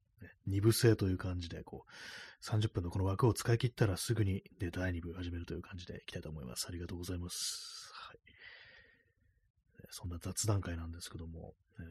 [0.48, 1.92] 二部制という感じで、こう、
[2.46, 6.66] 30分のこの枠を使い切ったらすぐにで第2部始めるという感じでいきたいと思います。
[6.68, 7.92] ありがとうございます。
[7.94, 8.18] はい。
[9.90, 11.86] そんな雑談会なんですけども、えー、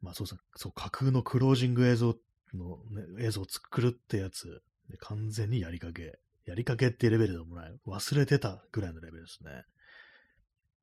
[0.00, 2.16] まあそうですね、そう、架空のクロージング映像
[2.54, 4.62] の、ね、映像を作るってやつ、
[5.00, 6.18] 完全にやりかけ。
[6.46, 7.74] やりかけっていうレベルでもない。
[7.86, 9.64] 忘れてたぐらいのレベルですね。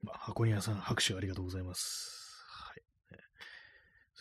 [0.02, 2.23] まあ、箱庭さん、拍手ありがとうございます。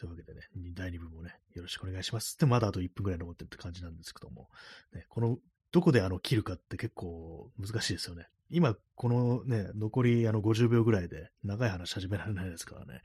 [0.03, 4.49] そういうわけでね、第2部もね、よろしくお願いしますって、まだあと1分くらい残ってるって感じなんですけども、
[4.93, 5.39] ね、この、
[5.71, 8.27] どこであの切るかって結構難しいですよね。
[8.51, 13.01] 今、このね、残りあの50秒ぐらいで長い話始められないですからね。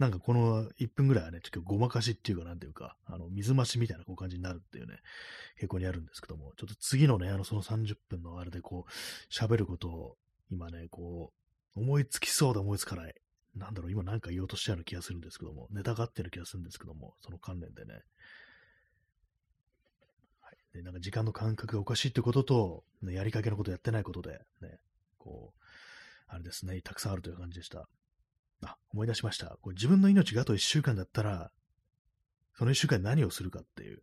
[0.00, 4.98] なんかこの1分ぐらいはね、ちょっとごまかしっていうかなんていうか、あの、水増しみたいなこう感じになるっていうね、
[5.62, 10.16] 傾向にあるんですけども、ちょっと次のね、あの、その30分のあれでこう、喋ることを、
[10.50, 11.32] 今ね、こ
[11.76, 13.14] う、思いつきそうで思いつかない。
[13.54, 18.02] なんだろう、今なんか言おうとしたような気がするんですけども、ネタがってる気がするんですけども、その関連でね。
[20.40, 24.78] はい、でなんか時間の感覚がおかしいってことと、ね、やりかけのことやってないことで、ね、
[25.18, 25.62] こう、
[26.28, 27.88] あれですね、たくさんあるという感じでした。
[28.62, 29.58] あ、思い出しました。
[29.60, 31.50] これ自分の命があと1週間だったら、
[32.54, 34.02] その1週間何をするかっていう、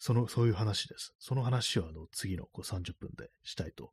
[0.00, 1.14] その、そういう話です。
[1.18, 3.92] その話をあの次のこう30分でしたいと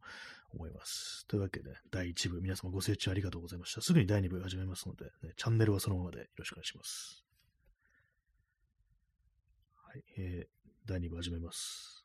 [0.54, 1.28] 思います。
[1.28, 3.82] というわけで、第1部、皆様ご清聴ありがとうございました。
[3.82, 7.26] すぐに第2部始めますので、ね、チャンネルはそのままでよろしくお願いします。
[9.76, 11.97] はい、えー、第2部始めます。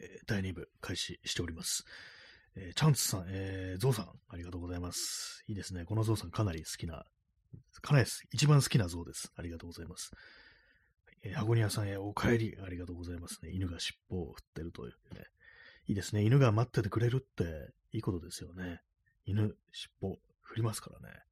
[0.00, 1.84] えー、第2部開始しております。
[2.56, 5.44] えー、チャンツさん、えー、ゾウさん、ありがとうございます。
[5.48, 5.84] いいですね。
[5.84, 7.04] このゾウさんかなり好きな、
[7.82, 9.32] かなり一番好きなゾウです。
[9.36, 10.12] ありがとうございます。
[11.22, 13.50] えー、ハゴニアさんへお帰り、ありがとうございますね。
[13.50, 15.24] 犬が尻尾を振ってるというね。
[15.86, 16.22] いいですね。
[16.22, 18.80] 犬が待っててくれるっていいことですよね。
[19.24, 21.27] 犬、尻尾、振りますからね。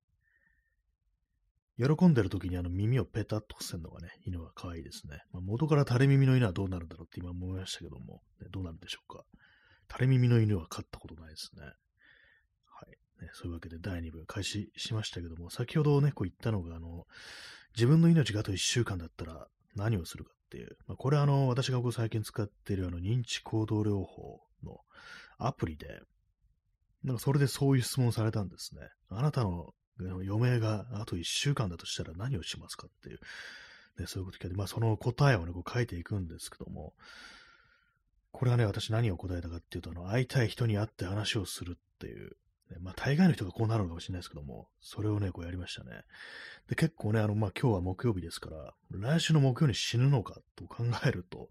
[1.79, 5.23] 喜んでる時にあの耳をペタッと伏せるのがね、犬は可愛いですね。
[5.33, 9.25] まあ、元から垂れ耳の犬はどうなるんだろうって今思いましたけども、ね、どうなるんでしょうか。
[9.91, 11.63] 垂れ耳の犬は飼ったことないですね。
[11.63, 11.69] は
[12.87, 13.25] い。
[13.25, 17.07] ね、そういうわけで第2部開始しましたけども、先ほどね、こう言ったのが、あの、
[17.75, 24.81] 自分の命があと1週間だったら何をするかっていう、まあ、これはあの、私がこう最近使っているあの、認知行動療法の
[25.37, 26.01] アプリで、
[27.05, 28.81] なんかそれでそういう質問されたんですね。
[29.11, 33.21] あなたの余命があと1週間だとしたら何をしますかっていう、
[33.99, 36.93] ね、そういうこと聞いて、まあその答えをね、こう書いていくんですけども、
[38.33, 42.37] これはね、私何を答えたかっていうと、あの、会いたい人に会って話をするっていう、
[42.71, 46.03] ね、まあ大概の人がこうなるのかもしれないですけども、それをね、こうやりましたね。
[46.69, 51.49] で、結構ね、あの、まあ今日は木曜日ですから、来週の木曜に死ぬのかと考えると、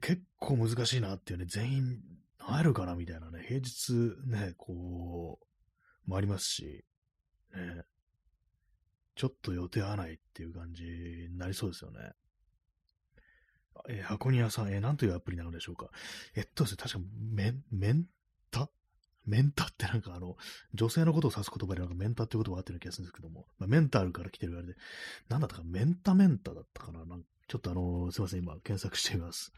[0.00, 1.98] 結構難しいなっていうね、全員
[2.38, 3.92] 会えるかなみたいなね、平日
[4.26, 5.38] ね、こ
[6.06, 6.84] う、もありますし、
[7.54, 7.84] ね、
[9.14, 11.98] ちょっと予定合わないっていう感じになりそうですよね。
[13.88, 15.88] えー、箱庭さん、えー、なんというアプリなのでしょうか？
[16.36, 17.00] えっとですね、確か、
[17.32, 18.06] メン、メン
[18.50, 18.68] タ？
[19.24, 20.36] メンタってなんかあの、
[20.74, 24.74] 女性のことを指す言葉でなんかメンタって言葉があってる気がするんですけども、まあ、メンタルから来てるあれで、
[25.28, 27.04] なんだったか、メンタメンタだったかな？
[27.04, 29.52] なんかちょっとあの、すいません、今検索しています。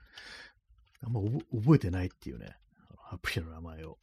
[1.03, 1.20] あんま
[1.53, 2.57] 覚えてないっていうね、
[3.11, 3.98] アプリの名前を。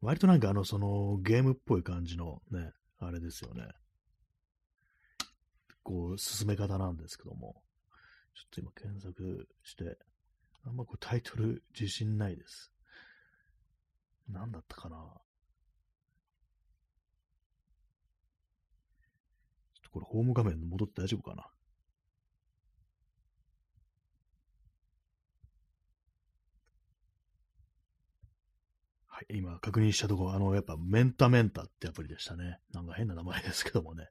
[0.00, 3.68] 割となんかあの、その、ゲームっぽい感じのね、あれですよね。
[5.82, 7.62] こう、進め方なんですけども。
[8.34, 9.96] ちょっと今検索して、
[10.64, 12.70] あんまこうタイトル自信ないです。
[14.28, 15.02] 何だったかなちょ
[19.80, 21.46] っとこれホーム画面戻って大丈夫かな
[29.16, 32.58] はい、今確認したところ、あの、やっぱメンタメンタってアプリでしたね。
[32.74, 34.08] なんか変な名前ですけどもね。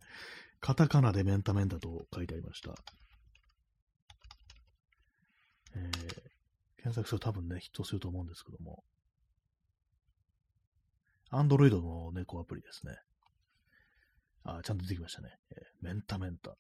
[0.62, 2.74] カタカナでメンタメンタと書いてありました。
[5.76, 5.91] えー、
[6.82, 8.84] 検索すると多分ね、ヒットすると思うんですけども。
[11.30, 12.98] アンドロイドの猫アプリですね。
[14.44, 15.38] あ、ちゃんと出てきましたね。
[15.52, 16.56] えー、メンタメンタ。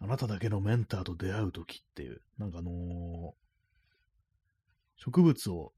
[0.00, 3.39] あなただけのメンターと出会うときっていう、なんかあのー、
[5.00, 5.72] 植物を、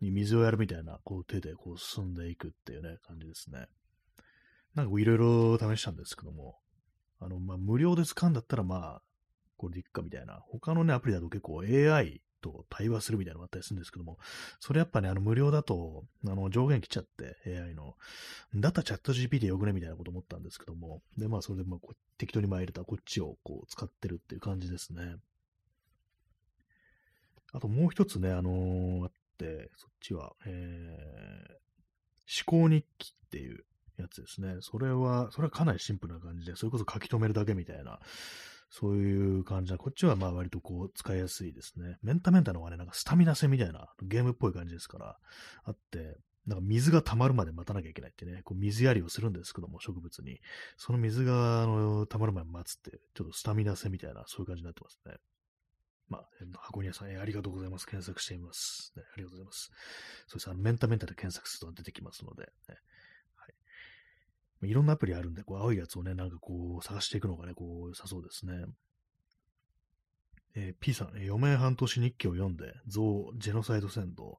[0.00, 3.66] に水をやるみたいな、こう手でこう進んでいくっていうね、感じですね。
[4.74, 6.56] なんかいろいろ試したんですけども、
[7.20, 9.02] あの、まあ、無料で使うんだったら、まあ、
[9.56, 10.40] これでいっかみたいな。
[10.48, 14.18] 他のね、アプリだと結構 AI と対話するみたいなのがあったりするんですけども、
[14.60, 17.94] それやっぱね、あの、無料だと、あの、上限来ちゃって、AI の。
[18.54, 21.80] だったらチャット GPT よくねみたいなこと思ったんですけども、で、まあ、それで、まあ、
[22.18, 25.16] 適当に参れたこっちをこう使ってるっていう感じですね。
[27.54, 33.64] あともう一つね、あのー、あって、そっちは、えー、思考日記っていう
[33.96, 34.56] やつですね。
[34.60, 38.00] それは、それはかなりシンプルな感じで、それこそ書き留めるだけみたいな、
[38.70, 39.78] そういう感じだ。
[39.78, 41.96] こっちはまあ割とこう使いやすいですね。
[42.02, 45.16] メンタメンタのはね、なんかスタミナ戦みたいなゲームっぽい感じですから、
[45.62, 50.40] あって、なんか水が溜まるまで待たなきゃいけないってね、こう水やりをするんですけども、植物に。
[50.76, 55.14] その水があの溜まるまで待つって、ちょっとスタミナ戦みたいな、そういう感じになってますね。
[56.08, 56.28] まあ、
[56.58, 57.86] 箱庭さん、えありがとうございます。
[57.86, 59.02] 検索しています、ね。
[59.14, 59.70] ありがとうございます。
[60.26, 60.50] そうです。
[60.50, 62.76] あの、メンタメンタで検索すると出てきますので、ね、
[63.36, 63.46] は
[64.66, 64.68] い。
[64.68, 68.64] いろんなアプリあるんで、こう、青いやつをね、なんかこう、探していくのがね、こう、良さそうですね。
[70.56, 74.36] えー、P さん、えー、余命半年日記を読んで、増、ジェノサイド戦闘。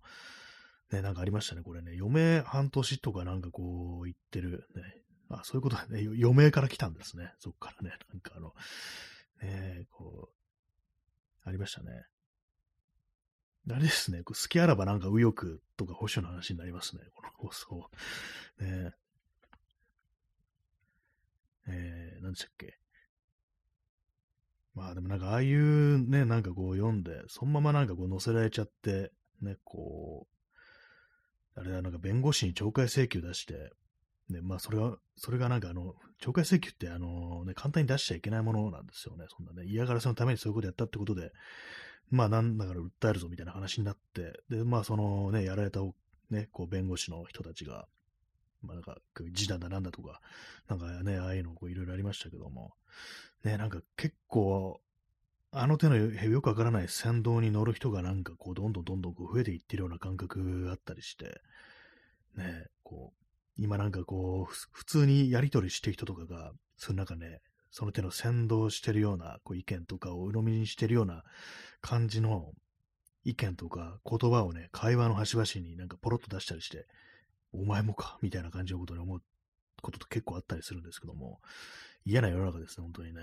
[0.91, 1.97] ね、なんかありましたね、これね。
[1.99, 4.83] 余命半年とかなんかこう言ってる、ね。
[5.29, 6.01] あ、そういうことだね。
[6.01, 7.33] 余命から来たんですね。
[7.39, 7.97] そっからね。
[8.11, 8.53] なんかあの、
[9.41, 10.44] ね、こう、
[11.45, 12.05] ありましたね。
[13.71, 17.89] あれですね、好きあらばなんか右翼とか保守の話になりますね、この放送。
[18.59, 18.91] ね
[21.67, 22.77] えー、何でしたっけ。
[24.75, 30.27] まあでもなんかああいうね、なんかこう読んで、そのままなんかこう載せられちゃって、ね、こ
[31.55, 33.71] う、あれだ、なんか弁護士に懲戒請求出して、
[34.29, 39.25] ね、まあそれは、それがなんかあの、懲戒請求ってあの、ね、簡単に出しちゃいけないものなんですよね。
[39.29, 41.31] そんなね、嫌がらせのためにそういうことやったってことで、
[42.09, 45.81] まあなんだから訴えるぞみたいな話になって、で、まあそのね、やられた
[46.29, 47.87] ね、こう弁護士の人たちが、
[48.61, 50.21] まあなんか、示談だなんだとか、
[50.67, 52.73] なんかね、ああいうのこういろいろありましたけども、
[53.43, 54.81] ね、なんか結構、
[55.51, 61.41] あの手のよくわからない先導に乗る人がなんかこう、どんどんどんどんこう増えていってるような感覚があったりして、
[62.35, 63.24] ね、こう、
[63.57, 67.41] 今なんかこう、普通にやりとりしてる人とかが、その中ね、
[67.71, 71.23] その手の先導してるようなこう意見とかを鵜呑みにしてるような
[71.81, 72.53] 感じの
[73.25, 76.85] 意見とか言葉をね、会話の端々になんかポロッと出したりして、
[77.51, 79.21] お前もかみたいな感じのことに思う
[79.81, 81.39] ことと結構あったりするんですけども、
[82.05, 83.21] 嫌な世の中ですね、本当にね。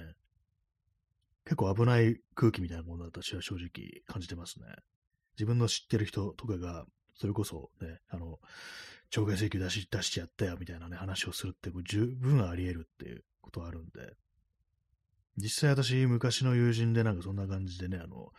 [1.45, 4.67] 結構危ない空気みたいなものだ私は正直感じてますね。
[5.37, 8.39] 自分の知ってる人とかが、それこそね、あの、
[9.13, 14.15] 懲戒請求出し、出してやったよみたいなね、話をするって十分あり得るっていうことあるんで、
[15.37, 18.33] 実際私、昔の友人でなんかそんな感じでね、あの、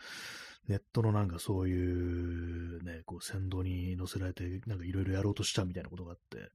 [0.68, 6.50] ネットのなんかそういうね、こう先導に乗せられて、なんかいろいろやろうとしたみたいなことがあって、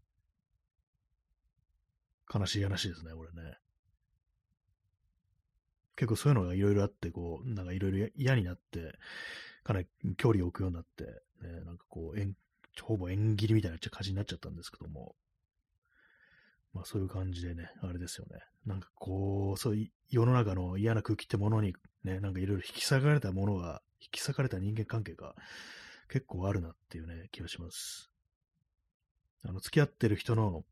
[2.32, 3.56] 悲しい話ですね、これね。
[5.96, 8.98] 結構そういうのがいろいろあって、こう、なんかいろいろ嫌になって、
[9.64, 11.04] かなり距離を置くようになって、
[11.42, 12.20] ね、なんかこう、
[12.82, 15.14] ほぼ縁切りみたいな感じになっちゃったんですけども、
[16.74, 18.40] まあそういう感じでね、あれですよね。
[18.66, 21.74] なんかこう、そういう世の中の嫌な空気ってものに
[22.04, 25.34] ね、なんかいろいろ引き裂かれたものが、引き裂かれた人間関係が
[26.08, 28.10] 結構あるなっていうね、気がします。
[29.44, 30.64] あの、付き合ってる人の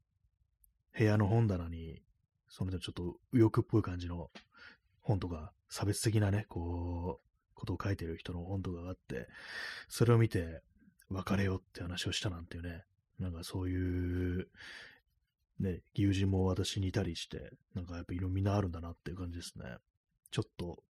[0.96, 2.02] 部屋の本棚に、
[2.48, 4.30] そのちょっと右翼っぽい感じの
[5.00, 9.28] 本とか、差別的なね、こう、ことを書いてる人の本とかがあって、
[9.88, 10.62] それを見て、
[11.10, 12.84] 別れようって話をしたなんていうね、
[13.18, 14.48] なんかそういう、
[15.60, 19.64] ね、友人も私にいたりして、なんかやっぱ色みんなあるんだなっていう感じですね。
[20.30, 20.82] ちょっと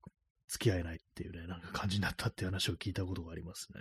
[0.48, 3.80] 付き合えないっていうね、なんか感じになったっていう話を聞いたことがありますね。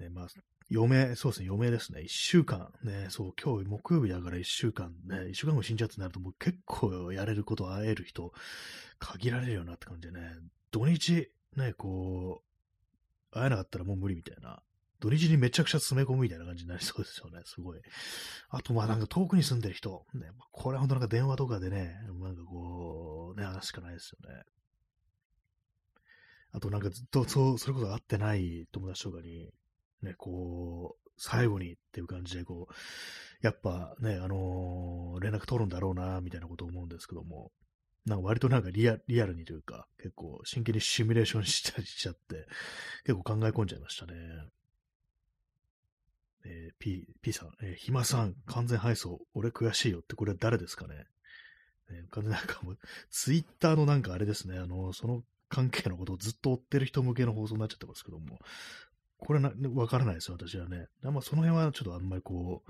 [0.00, 0.28] ね、まあ、
[0.70, 2.02] 嫁、そうですね、嫁ですね。
[2.02, 8.32] 一週間、ね、そう、今日木曜日だから一週間、ね、一週間後死んじゃってなるともう結構やれること会える人、
[8.98, 10.36] 限られるよなって感じでね、
[10.70, 12.42] 土日、ね、こ
[13.32, 14.62] う、会えなかったらもう無理みたいな。
[15.00, 17.40] 土日にめちゃくちゃ詰め込むみたいな感じになりそうですよね。
[17.44, 17.80] すごい。
[18.50, 24.42] あと、まあなんか遠くに住んでる人、ね、これは本当なんか電話とかでね、なんかこう、ね、話しかないですよね。
[26.50, 29.50] あとなんかずっと、そう、それこそ会ってない友達とかに、
[30.02, 32.74] ね、こう、最後にっていう感じで、こう、
[33.42, 37.52] やっぱね、あのー、連絡取るんだろうな、みたいなことを思うんですけども、
[38.08, 42.46] なんか割となんかリアリアルにというか、結構真剣にシミュレーションしたりしちゃって、
[43.04, 44.14] 結構考え込んじゃいましたね。
[46.44, 51.04] えー、P、P さん、えー、暇さん、完全配送、俺悔しいよって、これは誰ですかね？
[51.90, 52.78] えー、完全なんかもう、
[53.10, 58.38] ツイッターのなんかあれですね、あの、その関係のことをずっと追ってる人向けの放送になっちゃってますけども、
[59.18, 60.86] これな、わからないですよ、私はね。
[61.02, 62.62] まあ、その辺はちょっとあんまりこ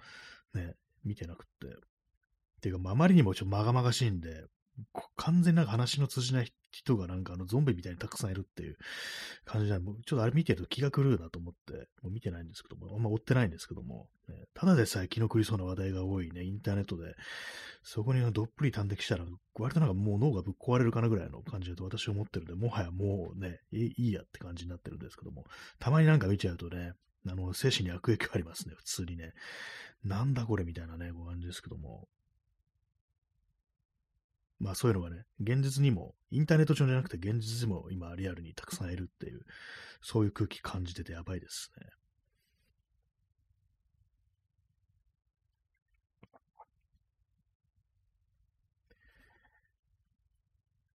[0.54, 0.74] う、ね、
[1.04, 1.66] 見てなくって。
[1.66, 1.70] っ
[2.62, 4.44] ていうか、あ、あまりにもちょっとまがまがしいんで、
[5.16, 8.76] 完全になんか話の通じない人がなんかあのゾンビみたいにたくさんいるっていう
[9.44, 17.14] 感じで、もうちょっとあれ見てると気が狂うなと思って、もう見てないんですけども、あんま追ってないんですけども、ね、ただでさえ気の狂いそうな話題が多いね、インターネットで、
[17.82, 19.24] そこにどっぷり端的したら、
[19.58, 25.44] 割となんかもう脳がぶっ壊れるかなぐらいの感じだと私は思ってるんで、もはやもうね、いいやって感じになってるんですけども、
[25.78, 26.92] たまになんか見ちゃうとね、
[27.26, 29.32] あの、精神に悪影響ありますね、普通にね。
[30.04, 32.06] なんだこれみたいなね、ご感じですけども。
[34.60, 39.40] まあそういうのがね、現実にも、インターネット上じゃなくて現実にも今リアルにたくさんいるっていう、
[40.02, 41.86] そういう空気感じててやばいですね。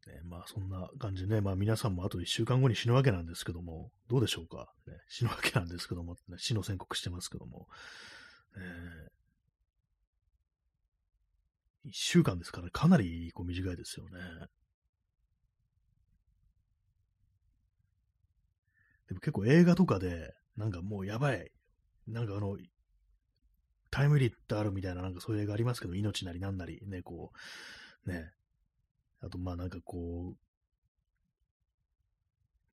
[0.07, 7.67] ね、まあそんな感じでね、まあ皆さんもあと1週間後に死ぬわけなんですけども、どうでしょうか、ね、死ぬわけなんですけども、ね、死の宣告してますけども、
[8.57, 9.12] えー
[11.85, 14.19] 1週間ですから、かなりこう短いですよね。
[19.07, 21.51] でも結構映画とかで、なんかもうやばい。
[22.07, 22.57] なんかあの、
[23.91, 27.31] タイムリットあるみたいな、なんかそういう映画ありますけど、命なりなんなり、ね、こ
[28.05, 28.31] う、ね。
[29.21, 30.37] あと、まあなんかこう、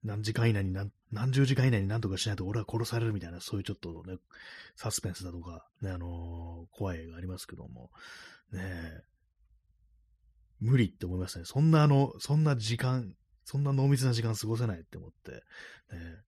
[0.02, 4.16] 何時間以内に何、何十時間以内に何とかしないと俺は殺されるみたいな、そういうちょっとね、
[4.76, 7.90] サスペンスだとか、ね、あのー、怖い映画ありますけども、
[8.52, 9.02] ねえ、
[10.60, 11.44] 無理って思いましたね。
[11.44, 16.22] そんなあの、そんな時間、そんな濃密な時間過ごせないって思って、ね、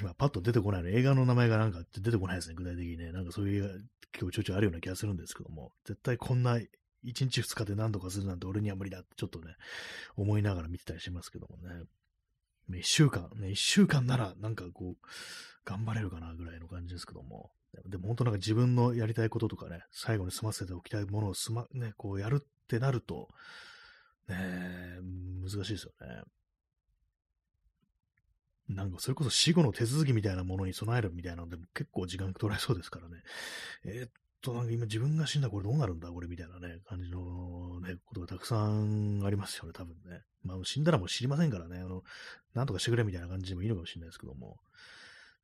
[0.00, 3.12] 今パッと出てこないの、映画の名前がなんか出てこないですね、具体的にね。
[3.12, 6.58] なんかそういう結構ちょいちょいあるような気がするんですけども、絶対こんな
[7.04, 9.56] 1日2日で何とかするなんて俺には無理だってちょっとね、
[10.16, 11.84] 思いながら見てたりしますけどもね。
[12.70, 15.06] 1週間、ね、1週間ならなんかこう、
[15.64, 17.50] 頑張れるかなぐらいの感じですけども、
[17.86, 23.28] でも本当なんか自分のやりたいこととかね、最後に済ませておきたいものをすま、ね、こうやるってなると、
[24.28, 24.36] ね、
[25.42, 26.22] 難しいですよね。
[28.68, 33.22] なんかそれこそ死後の手続きみたいなものに備えるみたいなのでも結構時間取られそうですからね。
[33.84, 34.10] えー、っ
[34.40, 36.08] と、なんか今自分が死んだこれどうなるんだ？
[36.08, 40.22] これみたいなね、感じのね、ことがたくさんありますよね、多分ね。
[40.44, 42.02] まあ死んだらもう知りませんからね、あの、
[42.54, 44.58] なんとかしてくれみたいな感じでもいいのかもしれないですけども。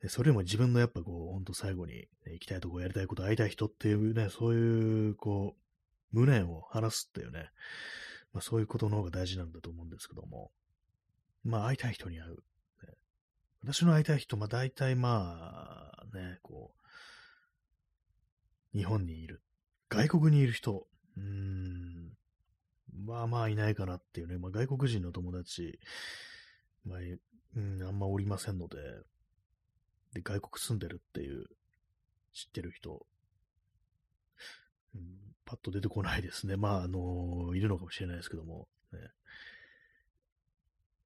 [0.07, 5.55] それよりも自分のやっぱこう、ほんと最後に、ね、行きたいとこやりたいこと会いたい人っていうね、そういうこ
[6.13, 7.49] う、無念を晴らすっていうね、
[8.35, 10.51] まあそういうことの方が大事なんだと思うんですけども。
[11.43, 12.37] まあ会いたい人に会う。
[13.63, 16.84] 私の会いたい人、まあ大体まあね、こう、
[18.75, 19.43] 日本にいる。
[19.89, 22.12] 外国にいる人、うーん、
[23.07, 25.79] まあまあいないかなっていうね、まあ外国人の友達、
[26.85, 26.99] まあ、
[27.57, 28.79] うん、あんまおりませんので、
[30.12, 31.45] で、外国住んでるっていう
[32.33, 33.07] 知ってる人、
[34.95, 35.03] うん、
[35.45, 36.57] パッと出てこないですね。
[36.57, 38.99] まあ、あのいるのかもしれないですけども、ね、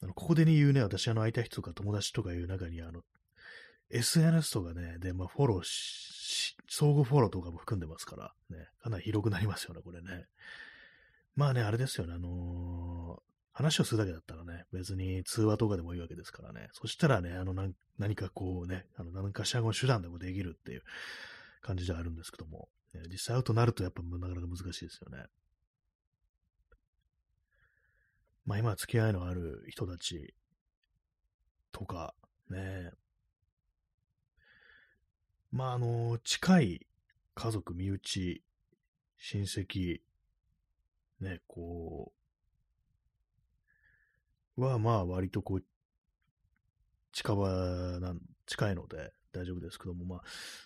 [0.02, 3.02] あの、ここで言うね、私、あの、会いたい人とか友達とかいう中に、あの、
[3.91, 10.26] SNS とかね、で、まあ、フォローし、相互フォローとかも含んでますから、ね、かなり広くなりますよね、これね。
[11.36, 13.20] まあね、あれですよね、あのー、
[13.53, 16.68] 話をするだけだったらね、別に通話とかでもいいわけですからね。
[16.72, 17.55] そしたらね、あの、
[17.99, 20.82] 何かこうね、あの、何かしらの手段でもできるっていう
[21.61, 25.24] 感じではあるんですけども、ね、実際会うとなるとやっぱなかなか難しいですよね。
[28.45, 30.34] まあ今付き合いのある人たち
[31.70, 32.14] とか、
[32.49, 32.91] ね、
[35.51, 36.86] まああの、近い
[37.34, 38.42] 家族、身内、
[39.18, 40.01] 親戚、
[41.20, 42.12] ね、こ
[44.57, 45.64] う、はまあ割とこう、
[47.12, 47.49] 近場
[48.01, 50.22] なん、近いので大丈夫ですけども、ま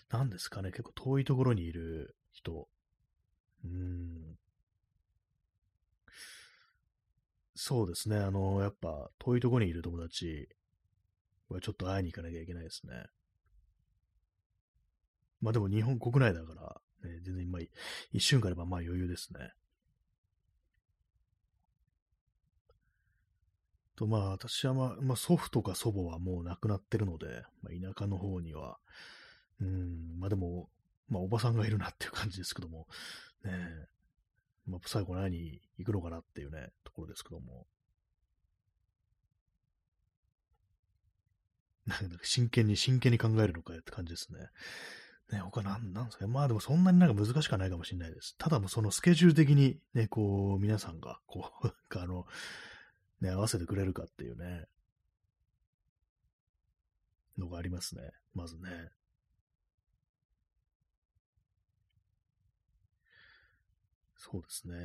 [0.09, 2.67] あ、なんですかね、結構遠いところにいる人、
[3.65, 4.37] うん、
[7.55, 8.17] そうですね。
[8.17, 10.49] あの、やっぱ、遠いところにいる友達
[11.49, 13.05] はちょっと会いに行かなきゃいけないですね。
[15.43, 17.59] まあでも日本国内だから、ね、全然今、
[18.13, 19.51] 一瞬があればまあ余裕ですね。
[23.97, 28.77] と、まあ私はまあ、まあ、祖父とか祖母はもう亡くなってるので、まあ、田舎の方には、
[29.59, 30.69] うん、まあでも、
[31.09, 32.87] まあおばさんがいるなっていう感じですけども、
[33.43, 33.87] ねえ
[34.65, 37.67] まあ、最後何に行くのかなっていうね、ところですけども。
[41.85, 44.39] なんか真剣に、真剣に考えるのかよって感じですね。
[45.31, 46.27] ね、他なん、なんですか？
[46.27, 46.31] ね。
[46.31, 48.35] まあでもそんなになんか難しくはないかもしれないです。
[48.37, 52.27] ただもうそのスケジュール的にね、こう、皆さんが、こう、あの、
[53.21, 54.67] ね、合わせてくれるかっていうね、
[57.37, 58.11] のがありますね。
[58.35, 58.91] まずね。
[64.17, 64.75] そうですね。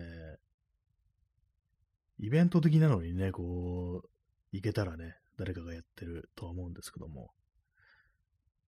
[2.19, 4.09] イベント的なのにね、こう、
[4.53, 7.31] 行けたらね、誰かがやってるとは思うんですけども。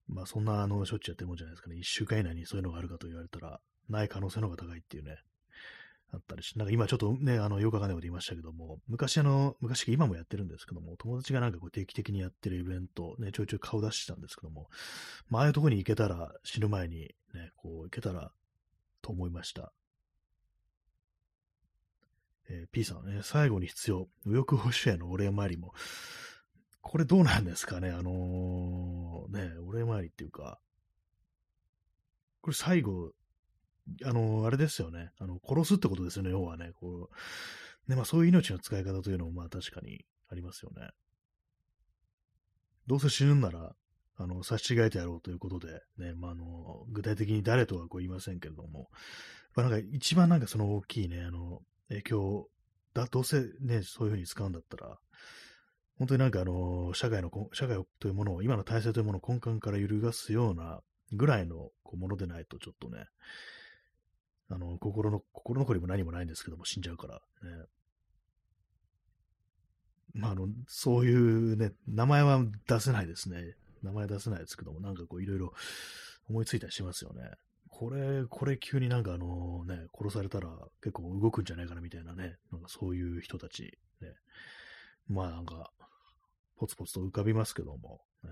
[0.08, 1.76] まあそんなあの、しょっちゅうやってるもんじゃないですかね。
[1.78, 5.18] 一週間以内にそういうのがあるかと言われたら、ない可能性の方が高いっていうね、
[6.14, 14.70] あったりして、なんか今ちょっとね、あの、よくわかんないこと言いましたけども、昔あの、昔今もやってるんですけども、友達がなんかこう定期的にやってるイベント、ね、ちょいちょい顔出してたんですけども、
[15.30, 18.32] まあああいうとこに行けたら、死ぬ前にね、こう行けたら、
[19.02, 19.74] と思いました。
[22.50, 25.74] えー、P さんね、最後に必要、右翼保守へのお礼参りも、
[26.82, 30.60] これどうなんですかね、あのー、ね、お礼参りっていうか、
[32.42, 33.12] これ最後、
[34.04, 37.10] あのー、あれですよね、あの、殺すってことですよね、要はね、こ
[37.88, 40.90] う、ね、まあそういう命の使い方というのも、まあ確かにありますよね。
[42.88, 43.76] どうせ死ぬんなら、
[44.20, 48.90] あの、差し違えてやろうということで、ね、まあ、あの、具体的に誰とはこう言いませんけれども、
[49.56, 52.50] まあ、なんか一番なんかその大きいね、あの、影響
[52.94, 55.00] だ、どうせね、そういうふうに使うんだったら、
[55.98, 60.82] 本当になんかあの、社会の、社会というものを、今の体制というものを根幹から揺るがすような
[61.14, 63.06] ぐらいのこうものでないと、ちょっとね、
[64.50, 67.66] あの、心の、心残りも何もないんですけども、死んじゃうから、ね。
[70.14, 73.56] まあ、あの、そういうね、名前は出せないですね。
[73.84, 75.54] 名前出せないですけども、なんかこう、いろいろ
[76.30, 77.24] 思いついたりしますよね。
[77.70, 80.50] これ、これ急になんかあのね、殺されたら
[80.82, 84.14] 結構動くんじゃないかなみたいなね、なんかそういう人たち、ね。
[85.08, 85.72] まあなんか、
[86.58, 88.30] ポツポツと浮かびますけども、ね。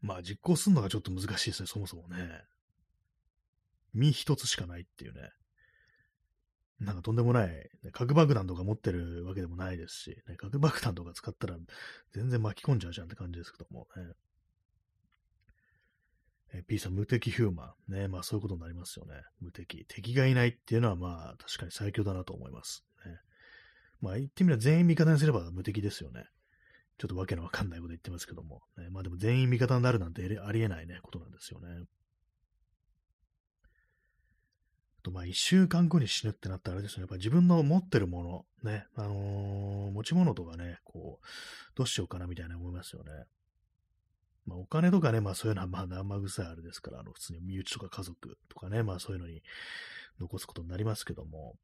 [0.00, 2.44] まあ実行するのがちょっと難しいですね、そもそもね。
[3.94, 5.30] 身一つしかないっていうね。
[6.78, 11.56] なんかとんでもない、ね、核爆弾とか持ってるわけでもないですし、ね、核爆弾とか使ったら
[12.12, 14.12] 全然巻き込んじゃうじゃんって感じですけどもね。
[16.52, 17.92] え P さん、無敵ヒューマン。
[17.92, 19.14] ね、まあそういうことになりますよね。
[19.40, 19.84] 無敵。
[19.88, 22.84] 敵がいないっていうのはまあ確かに最強だなと思います。
[24.00, 26.24] まあ言ってみれば全員味方にすれば無敵ですよね。
[26.98, 28.62] ちょっとわけのわかんないこと言ってますけども。
[28.78, 31.84] ね、まあでも全員味方になるなんてありえないね、ことなんですよね。
[35.06, 41.26] と、まあ、一週間後に死ぬってなったらあれですね、やっぱ自分の持ってるもの、ね、あのー、持ち物とかね、こう、
[41.76, 43.10] どうしようかなみたいな思いますよね。
[44.46, 49.42] まあ、お金とかね、まあそういうのはまあ生臭いあれですから、あの、普通に身内とか家族とかね、まあそういうのに
[50.20, 51.56] 残すことになりますけども、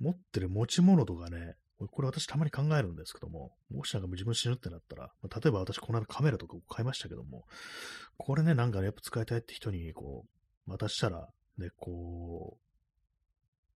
[0.00, 1.56] 持ってる持ち物とかね、
[1.90, 7.46] これ私たまに考えるんですけども、もしなんか自分死ぬってなったら、例えば私この間カメラとか買いましたけども、
[8.18, 10.26] これね、なんかね、やっぱ使いたいって人にこ
[10.66, 11.28] う、渡したら、
[11.58, 12.58] ね、こ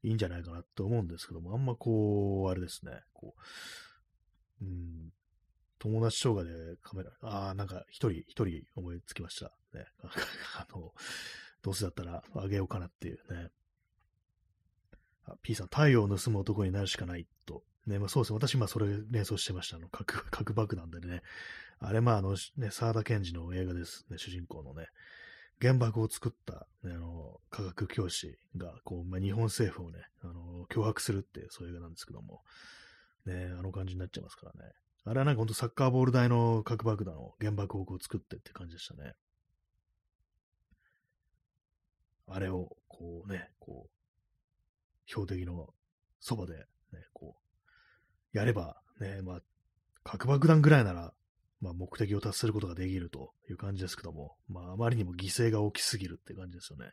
[0.03, 3.35] う、いいんじゃないかなと思うんですけども、あんまこう、あれですね、こ
[4.61, 5.13] う、うん、
[5.79, 6.49] 友達動画で
[6.81, 9.53] カメラ、ああ、なんか一人、一人思いつきました。
[9.77, 9.85] ね、
[10.57, 10.93] あの、
[11.61, 13.49] どうせだったらあげようかなっていうね。
[15.25, 17.63] あ P さん、太陽を盗む男になるしかないと。
[17.87, 18.37] ね、まあ、そうですね。
[18.37, 19.77] 私、まあ、それ連想してました。
[19.77, 21.21] あの、核、 核爆弾でね。
[21.79, 24.87] あれ、まあ、あの、ね、沢田賢治の映画ですね、主人公のね。
[25.61, 32.43] 原爆を作った、ね、あの、科学教師が、こう、まあ、日本政府をね、あの、脅迫するっていう、そういう映画なんですけども、
[33.25, 34.73] ね、あの感じになっちゃいますからね。
[35.05, 39.13] あれはなんかほんとサッカーボール台の核爆弾を、原爆をこう作ってって感じでしたね。
[42.27, 44.02] あれを、こうね、こう、
[45.13, 45.67] 標的の
[46.19, 46.63] そばで、ね、
[47.13, 47.35] こ
[48.33, 49.41] う、やれば、ね、まあ、
[50.03, 51.13] 核爆弾ぐらいなら、
[51.61, 56.91] まあ、目的を達することができるという感じですけども、まあ、あまりにも犠牲が大きすぎるって感じですよね。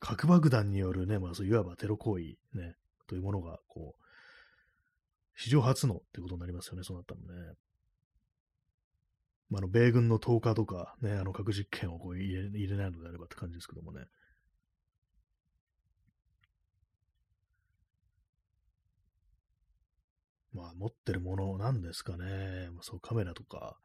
[0.00, 2.24] 核爆弾によるね、まあ、そういわばテロ行為
[2.58, 2.74] ね、
[3.06, 7.54] というものが、こう、史上初のってことになりますよね、そうなったのね。
[9.50, 14.06] まあ、あの、米軍の10日とか、ね、あの、核実験をこう入れ入れないのであればって感じですけどもね。
[20.58, 22.68] まあ、持ってるものなんですかね。
[22.72, 23.78] まあ、そうカメラとか、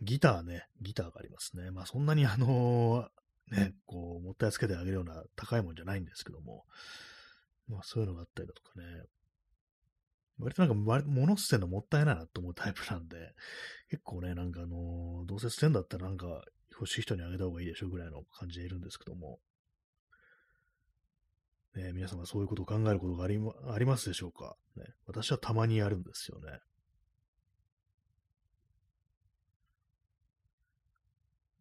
[0.00, 1.70] ギターね、ギターがありますね。
[1.70, 6.64] まあ、そんなにあのー、ね、こう、もったいつけてあげるような高いもんじゃないんですけども、
[7.68, 8.84] まあ、そういうのがあったりだとかね。
[10.38, 13.34] 割となんか、物捨てるのもったいないなと思うタイプなんで、
[13.90, 19.38] 結構ね、なんかあのー、どうせ捨てんだったらなんか欲しい人にあげた方がいいでしょぐらいの感じでいるんですけども、
[21.74, 26.58] ね、皆様そういうことを考えることがありありますでしょうか、ね、私はたまにやるんですよね。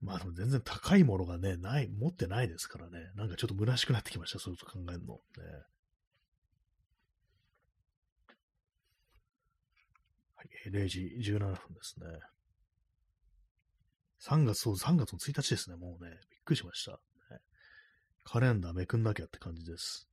[0.02, 3.12] まあ全然高いものがね、ない、持ってないですからね。
[3.16, 5.16] なんかちょっと虚しくなってきました、そういうこと考えるの。
[5.16, 5.20] ね、
[10.36, 12.06] はい、0時17分ですね。
[14.22, 16.12] 3月、そう、3月の1日ですね、もうね。
[16.30, 17.00] びっくりしました。
[18.24, 20.08] カレンダーめくんなきゃって感じです。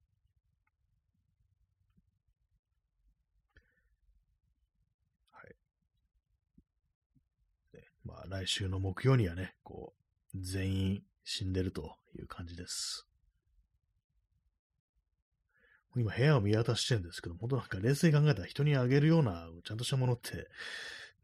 [5.32, 5.56] はい。
[7.76, 9.94] ね、まあ、来週の木曜にはね、こ
[10.34, 13.06] う、全員死んでるという感じです。
[15.96, 20.46] 今部屋を見渡してるんですけど、本当なんか冷静に考えたら人にあげるようなちゃんとしたものって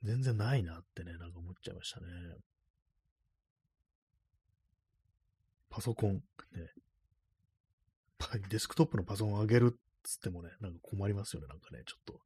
[0.03, 2.07] 全然ないなってね、なんか思っちゃいましたね。
[5.73, 6.21] パソコン、ね、
[8.51, 12.21] デスクトップのパソコンを上げるっつってもね、なんか困りますよね、なんかね、ちょっと。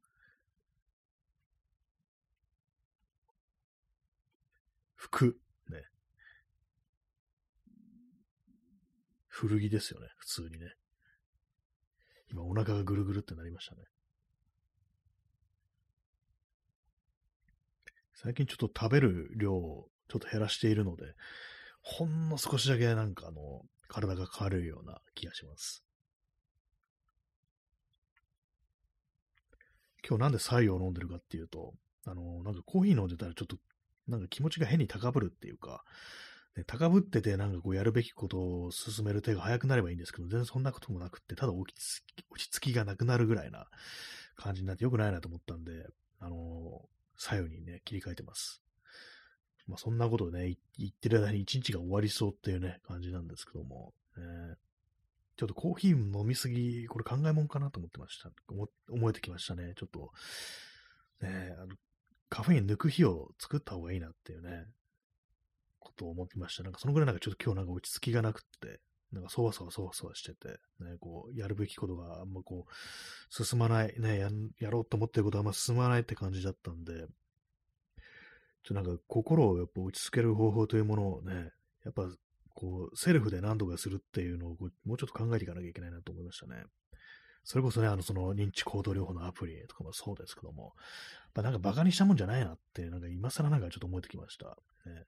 [4.95, 5.39] 服、
[5.69, 5.81] ね。
[9.29, 10.73] 古着ですよね、普通にね。
[12.29, 13.83] 今お腹がぐるぐるってなりましたね。
[18.13, 21.05] 最近ちょっと食べる量をちょっと減らしているので、
[21.89, 25.83] ほんの少しだけなんかあの、体が軽いような気がします。
[30.07, 31.73] 今日なんで白湯を飲んでるかっていうと、
[32.05, 33.55] あの、なんかコーヒー飲んでたらちょっと、
[34.05, 35.85] なんか気持ちが変に高ぶるっていうか、
[36.57, 42.01] ね、高ぶっててなんかこうやるべきことを進める手が早くなればいいんですけど、全然そんなこともなくって、ただ落ち
[42.49, 43.65] 着きがなくなるぐらいな
[44.35, 45.71] 感じになって良くないなと思ったんで、
[46.19, 46.81] あの
[47.17, 48.61] 左右にね、切り替えてます。
[49.67, 54.55] まあそんなことね、言ってる間に一日が終わりそうっていうね、感じなんですけども、ね、
[55.35, 58.31] ちょっとコーヒー飲みすぎ、これ考えもんかなと思ってました。
[58.89, 59.73] 思えてきましたね。
[59.75, 60.11] ちょっと、
[61.21, 61.75] ね、あの、
[62.29, 64.65] カフェイン抜く日を作った方がいいなっていうね、
[65.79, 66.63] ことを思ってました。
[66.63, 68.79] なんかそのぐらいなんかちょっと今日なんか落ち着きがなくって、
[69.11, 70.49] なんかそわそわそわそわしてて、
[70.79, 77.05] ね、こう、やるべきことがあんまこう、進まない、ね、ややろうと思ってることがあんま進まないって感じだったんで、
[78.67, 81.51] ちょっとなんか心をやっぱ落ち着ける方法というものをね、
[81.85, 82.03] やっぱ
[82.53, 86.63] こう、セルフで何とかするっていうのをもうちょっと考えていかなきゃいけないなと思いましたね。
[87.45, 90.73] それこそね、あの、その認知行動療法のアプリとかもそうですけども、
[91.33, 94.57] ま、なんかバカにしたもんじゃないなって、なんか今更なんかちょっと思えてきました。
[94.85, 95.05] ね、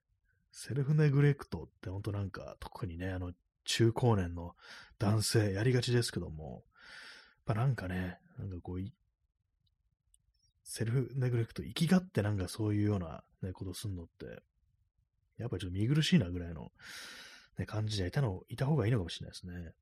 [0.53, 3.34] セルフネグレクトって本当なんか、特にね、あの、
[3.66, 4.55] 中高年の
[4.99, 6.64] 男性やりがちですけども、
[7.47, 8.80] やっぱなんかね、なんかこう、
[10.70, 14.44] セルフネグレクト、生きがってなんかそういうような、ね、ことすんのって、
[15.40, 16.72] やっぱりちょっと見苦しいなぐらいの、
[17.58, 19.74] ね、感じでいたの、いた方がいいのかもしれないですね。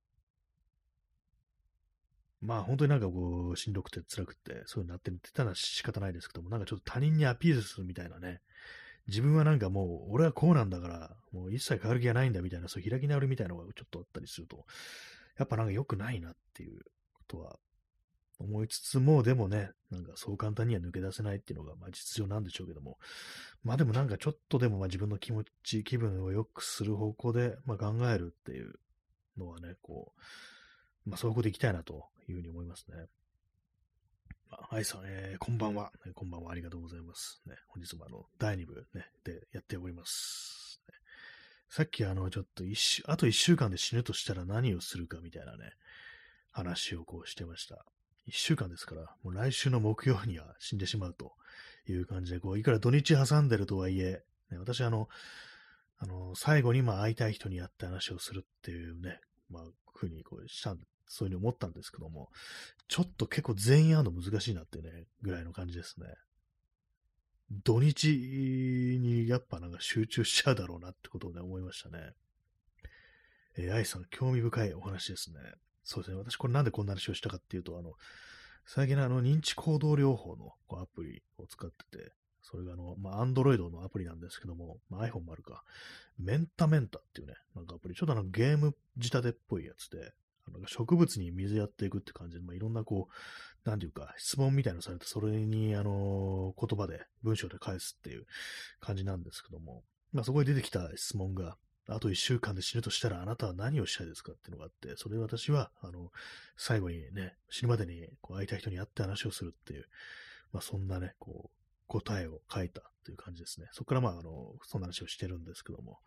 [2.39, 8.39] まあ本当になんかこう、しんどくて辛くて、そういうになってるってたら仕方ないですけども、なんかちょっと他人にアピールするみたいなね、
[9.09, 14.65] 自分はなんかもう、俺はこうなんだから、もう一切変わる気がないんだみたいな、そういう開き直りみたいなのがちょっとあったりすると、
[15.37, 16.79] やっぱなんか良くないなっていう
[17.13, 17.59] ことは
[18.39, 22.97] 思いつつも、でもね、なんかそう簡単には抜け出せないっていうのが、まあ実情なんでしょうけども、
[23.63, 28.75] まあでもなんかちょっとでもまあ自分の気持ち、気分を良くする方向で、まあ、考えるっていう
[29.37, 30.13] のはね、こ
[31.05, 33.05] う、まあそういうこといきたいなというふうに思いますね。
[34.51, 36.11] あ、愛さん、えー、こんばんは、ね。
[36.13, 36.51] こんばんは。
[36.51, 37.41] ありがとうございます。
[37.47, 40.81] ね、本日もあの、第2部ね、でやっております。
[40.87, 40.93] ね、
[41.69, 45.73] さっきあの、ちょっと一週、あと1週間で死ぬとしたら何をするかみたいなね、
[46.51, 47.85] 話をこうしてました。
[48.27, 51.33] 1週間ですから、もう来週の木曜には死んでしまうと
[51.87, 55.07] いう感じで、こう、いくら土日挟んでるとはいえ、ね、私あの、
[55.99, 59.19] あの、最後にまあ会いたい人に会って話をするっていうね、
[59.49, 59.63] まあ、
[59.93, 60.75] ふうにこうした
[61.07, 62.29] そういうふうに思ったんですけども、
[62.87, 66.07] ちょっと結構全員会うの難しいなってね、ぐらいの感じですね。
[67.63, 68.09] 土日
[69.01, 72.11] にやっぱなんか集中しちゃうだろうなってことをね、思いましたね。
[73.57, 75.39] えー、愛さん、興味深いお話ですね。
[75.87, 76.17] そうですね。
[76.17, 77.93] 私これなんでこんな話をしたかっていうと、あの、
[78.65, 82.11] 最近のあの認知行動療法のこうアプリを使ってて、
[82.41, 85.63] それがあの、まあ、Android のアプリなんですけども、まあ、iPhone もあるか、
[86.19, 90.11] メンタメンタっていうね、なんかアプリ、ちょっとあのゲーム仕立てっぽいやつで、
[90.51, 93.07] なんか植物に水やっていくって感じで、まあ、いろんなこ
[93.65, 98.25] う、なんていうか、質問みたいなのされて、それに、あの、言葉で、文章で返すっていう
[98.81, 101.55] 感じなんですけども、まあ、そこに出てきた質問が、
[101.87, 106.11] あと一週間で死ぬとしたらあなたは何をしたいですかっていうのがあって、それで私は、あの、
[106.57, 109.85] 最後にね、死ぬまでにこう会いたい人に会って話をするっていう、
[110.51, 111.49] まあそんなね、こう、
[111.87, 113.67] 答えを書いたという感じですね。
[113.71, 115.99] そこからまあ、あの、そんな話をしてるんですけども、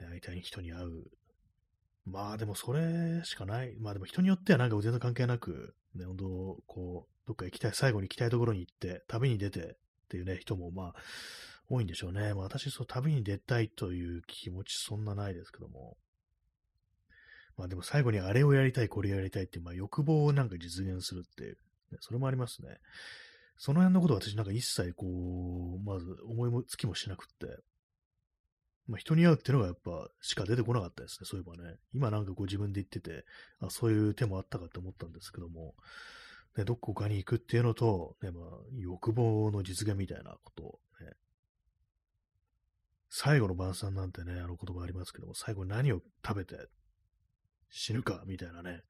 [0.00, 1.04] ね、会いたい人に会う
[2.06, 3.74] まあでもそれしかない。
[3.80, 10.94] まあでも人によってはなんか全然関係なく、ね、本当こう、どっか行きたい、最後に行きたいところに行って、旅に出てっていうね、人もまあ、
[11.68, 12.34] 多いんでしょうね。
[12.34, 15.96] まあ私、そう、旅に出たいという気持ちそんなないですけども。
[17.56, 21.56] まあでも最後にあれをやりたい、これやりたいって、まあ欲望をなんか実現するっていう、
[21.92, 22.76] ね、それもありますね。
[23.58, 27.58] その辺のことは私なんか一切こう、まず思いもつきもしなくって、
[28.86, 31.76] まあ、人に会うっていうのがやっぱしか出てこなかったですね、そういえばね。
[31.92, 33.24] 今なんかこう自分で言ってて、
[33.60, 35.74] あそういう手もあったかって思ったんですけども、
[36.56, 38.44] ね、どこかに行くっていうのと、ね、まあ、
[38.78, 40.78] 欲望の実現みたいなこと、
[43.08, 46.68] 最後の晩餐なんてね、あの言葉ありますけども、最後何を食べて
[47.70, 48.82] 死ぬかみたいなね。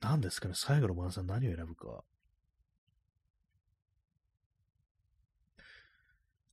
[0.00, 2.04] 何ですかね、最後の晩餐何を選ぶか。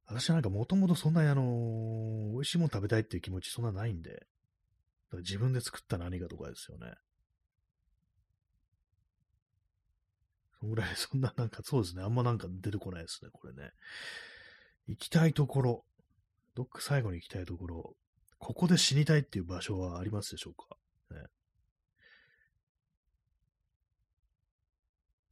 [0.06, 4.26] 私なんかもともとそんなにあのー、美味しいもの食べたいっていう気持ちそんなないんで、だか
[5.14, 6.94] ら自分で作った何かとかですよね。
[10.60, 13.72] そんぐらい、そんななんかそうですね、あんまなんか出てこないですね、これね。
[14.88, 15.86] 行きたいところ、
[16.60, 17.96] どっか最後に行きたいところ、
[18.38, 20.76] ここで死にたいっていう場所はありますでしょうか、
[21.10, 21.28] ね、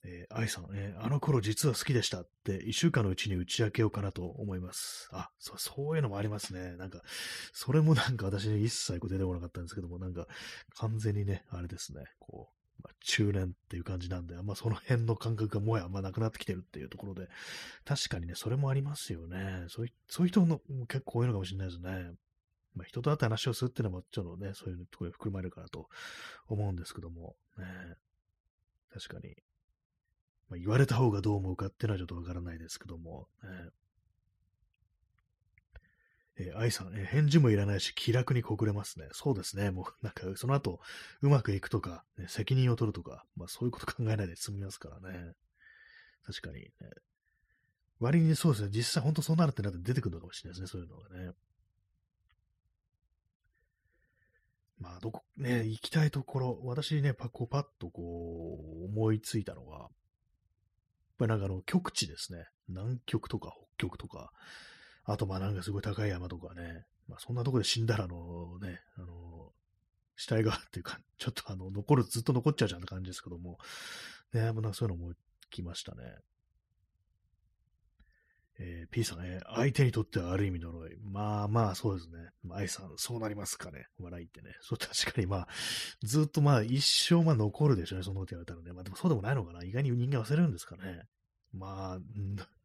[0.06, 5.10] えー、愛さん、えー、あの頃実は好きでしたって一週間のうちに打ち明けようかなと思います。
[5.12, 6.78] あ、そう、そういうのもありますね。
[6.78, 7.02] なんか、
[7.52, 10.30] それもなんか私に一切出てこなかったんですけども、なんか
[10.78, 17.28] 完全にね、あれですね、こう、まあ、中年っていう感じなんで、あんまその辺の感覚がもやあんまなくなってきてるっていうところで、
[17.86, 19.66] 確かにね、それもありますよね。
[19.70, 22.12] そういうそういう人の結構多いのかもしれないですね。
[22.76, 25.90] まあ、人と会って話をするっていうのも、ちょっとね、そういうところに含まれるかなと
[26.48, 27.66] 思うんですけども、ね、
[28.94, 29.36] 確かに。
[30.50, 33.50] まあ、言われた方がどう思うかっていうのはちょっとわからないですけども、ね
[36.40, 39.08] えー、愛さん、えー、返事もいらないし、気楽に告れますね。
[39.12, 39.72] そうですね。
[39.72, 40.80] もう、 なんか、その後、
[41.22, 45.36] うまくいくとか、ね、責任を取るとか、まあ、そういうこと考えないで 済みますからね。
[46.24, 46.72] 確かに、ね。
[48.00, 48.70] 割にそうですね。
[48.70, 50.80] 実際、本当そうなるってなって出てくるのかもしれないですね。
[50.80, 51.34] そういうのがね。
[54.78, 59.90] まあ、どこ、ね、行きたいところ、私ね、パッ、パッとこう、思いついたのは、
[61.18, 62.46] ぱりなんかあの、極地ですね。
[62.70, 64.32] 南極とか北極とか、
[65.08, 69.54] あとまあなんかすごい高い山とかね、まあ、そんなとこで死んだら、あのね、あの、
[70.18, 73.58] 死体がっていうか、 ちょっとあの、残る、ずっと残っちゃうじゃんって感じですけども、
[74.34, 75.16] ね、もうなんかそういうの思い
[75.50, 76.04] きましたね。
[78.60, 80.98] えー、P さん、えー、相手にとってはある意味呪い。
[80.98, 82.32] まあまあ、そうですね。
[82.44, 83.86] ま愛さん、そうなりますかね。
[84.00, 84.56] 笑いってね。
[84.62, 85.48] そう、確かにまあ、
[86.02, 88.74] ずっとまあ、一生まあ残るでしょうね、そのこと言われたらね。
[88.74, 89.64] まあでもそうでもないのかな。
[89.64, 91.04] 意外に人間忘れるんですかね。
[91.54, 92.00] まあ、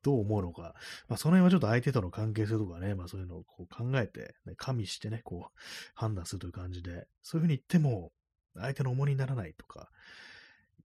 [0.02, 0.74] どう思うのか。
[1.08, 5.58] まあ、その辺はちょっと相手との関係性とかね、まあそういうのをこう考えて、ね、加味してね、こう、
[5.94, 8.12] 判断するという感じで、そういうふうに言っても、
[8.54, 9.90] 相手の重荷にならないとか、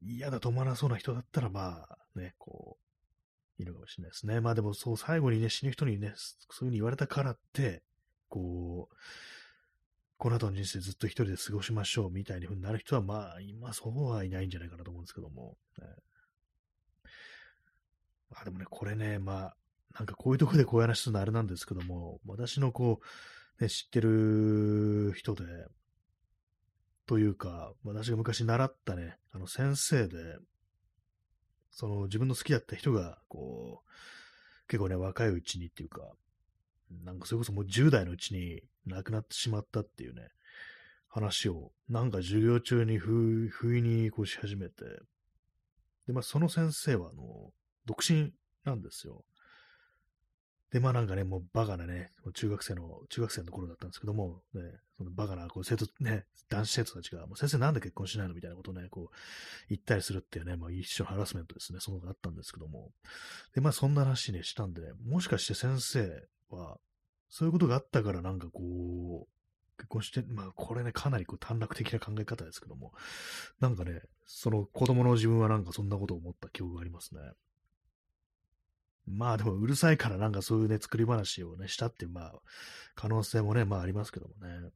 [0.01, 2.77] 嫌だと思わなそうな人だったら、まあ、ね、こ
[3.59, 4.39] う、いるかもしれないですね。
[4.39, 7.81] まあでも、そう、最後にね、死ぬ人にね、そういうふうに言われたからって、
[8.29, 8.95] こう、
[10.17, 15.57] この後の人生ずっと一人で過ごしましょうみたいになる人は、まあ、今そうはいないんじゃないかなと思うんですけども。
[15.79, 15.85] ね、
[18.35, 19.55] あでもね、これね、まあ、
[19.95, 22.99] なんかこういうとこでこういう話するのあれなんですけども、私のこ
[23.59, 25.43] う、ね、知ってる人で、
[27.07, 30.37] というか、私が昔習ったね、あの先生で、
[31.71, 36.11] その自分の好きだった人が、こう、結構ね、若いうちにっていうか、
[37.03, 40.27] なんかそれこそもう10代のうちに亡くなってしまったっていうね、
[41.07, 44.83] 話を、なんか授業中に不不意にこうし始めて、
[46.05, 47.51] で、まあその先生は、あの、
[47.87, 48.33] 独身
[48.65, 49.23] なんですよ。
[50.71, 54.61] で、まあなんかね、もうバカなね、中学生の、中学生の頃だったんですけども、ね、
[54.97, 59.15] そのバカなこう生徒、ね、男子生徒たちが、もう先生なんで結婚しないのみたいなことをね、こう、
[59.69, 62.91] 言ったりするっていうね、まあ一種のハラスメントですね、そのがあったんですけども。
[63.55, 66.77] で、まあそんな話ね、したんで、もしかして先生は、
[67.29, 72.93] そういうことがあったからなんかこう、結婚して、まあこれね、かなりこう短絡的な考え方ですけども、
[73.61, 77.21] なんかね、その子供の自分はなんかそんなことを思った記憶がありますね。
[79.07, 82.33] まあでもうるさいからなんかそういうね、作り話をね、したっていう、まあ、
[82.95, 84.69] 可能性もね、まあありますけどもね。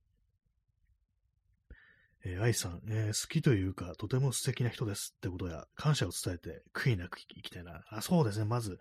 [2.24, 7.82] えー、愛さん、えー、好きというか、とても素敵な人ですってことや、感謝を伝えて、悔いなく生きたいな。
[7.90, 8.80] あ、そうですね、まず、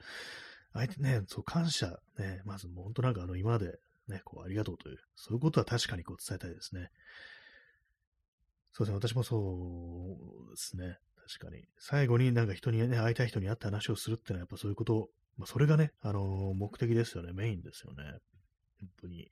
[0.75, 3.79] 相手ね、そう、感謝、ね、まずもう本当なんかあの、今まで、
[4.09, 6.91] ね、こう、ありがとうという、そういうことは確かにこう伝えたいですね。
[8.73, 9.39] そうですね、私もそ
[10.49, 10.99] うですね。
[11.27, 11.65] 確かに。
[11.79, 17.33] 最後になんか人にね、会いたい人に会った話をするってのはやっぱそういうことまあ、それがね、あのー、目的ですよね。
[17.33, 18.05] メインですよね。
[18.81, 19.31] 本当に。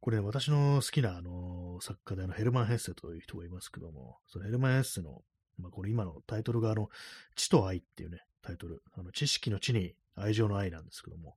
[0.00, 5.22] これ、私の好きな、あのー、作家で、あの、ヘルマン・ヘッセという人がいますけども、そのヘルマン・ヘッセの、
[5.58, 6.90] まあ、これ今のタイトルが、あの、
[7.36, 8.82] 知と愛っていうね、タイトル。
[8.98, 11.36] あの、知識の知に愛情の愛なんですけども、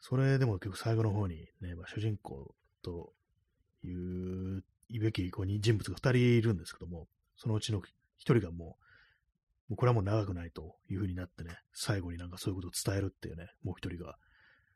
[0.00, 3.12] それでも結構最後の方にね、まあ、主人公と
[3.84, 7.80] いう言うべきこう人物が二人いるんですけども、そのうちの
[8.18, 8.81] 一人が、もう
[9.74, 14.16] これはもう長くないという風になってね、最後になんかそういうことを伝えるっていうね、もう一人が、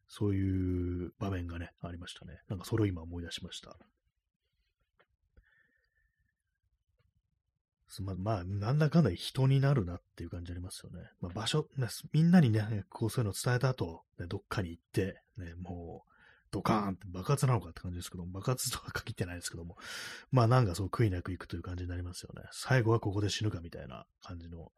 [0.09, 2.39] そういう場面がね、ありましたね。
[2.49, 3.76] なんかそれを今思い出しました。
[8.03, 11.09] ままあ、なんだかんだ人になるなっていう感じありますよね。
[11.20, 11.66] まあ、場所、
[12.12, 16.12] みんなにね、こうそういうのを伝えた後、ね、どっかに行って、ね、もう、
[16.51, 19.76] ドカーンって爆発なのかって感じですけども、爆発とは限ってないですけども、
[20.30, 22.42] まあなんかそう悔いなくいくという感じになりますよね。
[22.53, 24.72] 最後はここで死ぬかみたいな感じの。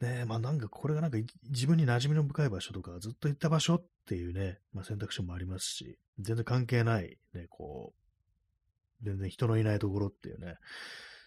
[0.00, 1.18] ねえまあなんかこれがなんか
[1.50, 10.56] 自分に馴染みの深い場所とか、ずっと行った場所っていうね、まあ選択肢もありますし、全然関係ない、ね、こう、全然人のいないところっていうね、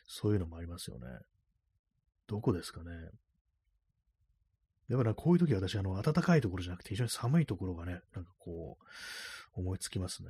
[0.07, 1.07] そういうのもありますよね。
[2.27, 2.91] どこですかね。
[4.91, 10.29] だからこういう時は私、あの、暖かいところじゃなくて非常に寒いところがね、なんかこう、思いつきますね。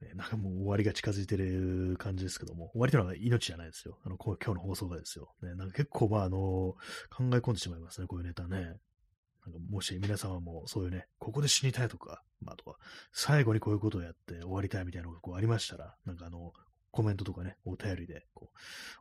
[0.00, 3.98] ね、なんかもう終わりが近づいてる感じですけども、終わりというのは命じゃないですよ。
[4.04, 5.34] あの、今日の放送がですよ。
[5.42, 6.76] ね、なんか結構、まあ、あの、考
[7.20, 8.76] え込んでしまいますね、こういうネタね。
[9.46, 12.76] なんかもし皆様もそういうね、ここで死にたいとか、まあ、とは、
[13.12, 16.52] 最後にこういうことをやって終わりたいみたいなのがこうありましたら、なんかあの、
[16.90, 18.50] コメントとかね、お便りでこ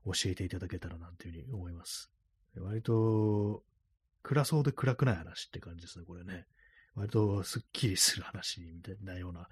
[0.06, 2.12] う教えていただけたらなっていうふうに思います。
[2.58, 3.64] 割と、
[4.22, 6.46] 暗そうで暗くない話って感じですね、これね。
[6.96, 9.48] 割とスッキリする話みたいなような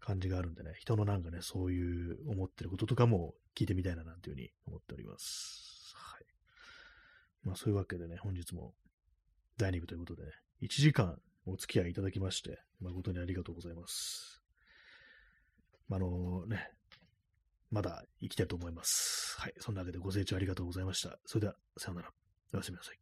[0.00, 5.94] 感じがあるんでね、人のなんかね、そういう思ってることとかも聞いてみたいななんていうふうに思っております。
[5.96, 6.24] はい。
[7.44, 8.74] まあそういうわけでね、本日も
[9.56, 10.28] 第2部ということで、ね、
[10.62, 14.40] 1時間お付き合いいただきまして、誠にありがとうございます。
[15.90, 16.70] あのね、
[17.70, 19.36] まだ生きたいと思います。
[19.38, 19.54] はい。
[19.58, 21.18] そんなわけでご清聴ありがとうございました。
[21.26, 22.12] それでは、さようなら。
[22.54, 23.01] おやすみなさい。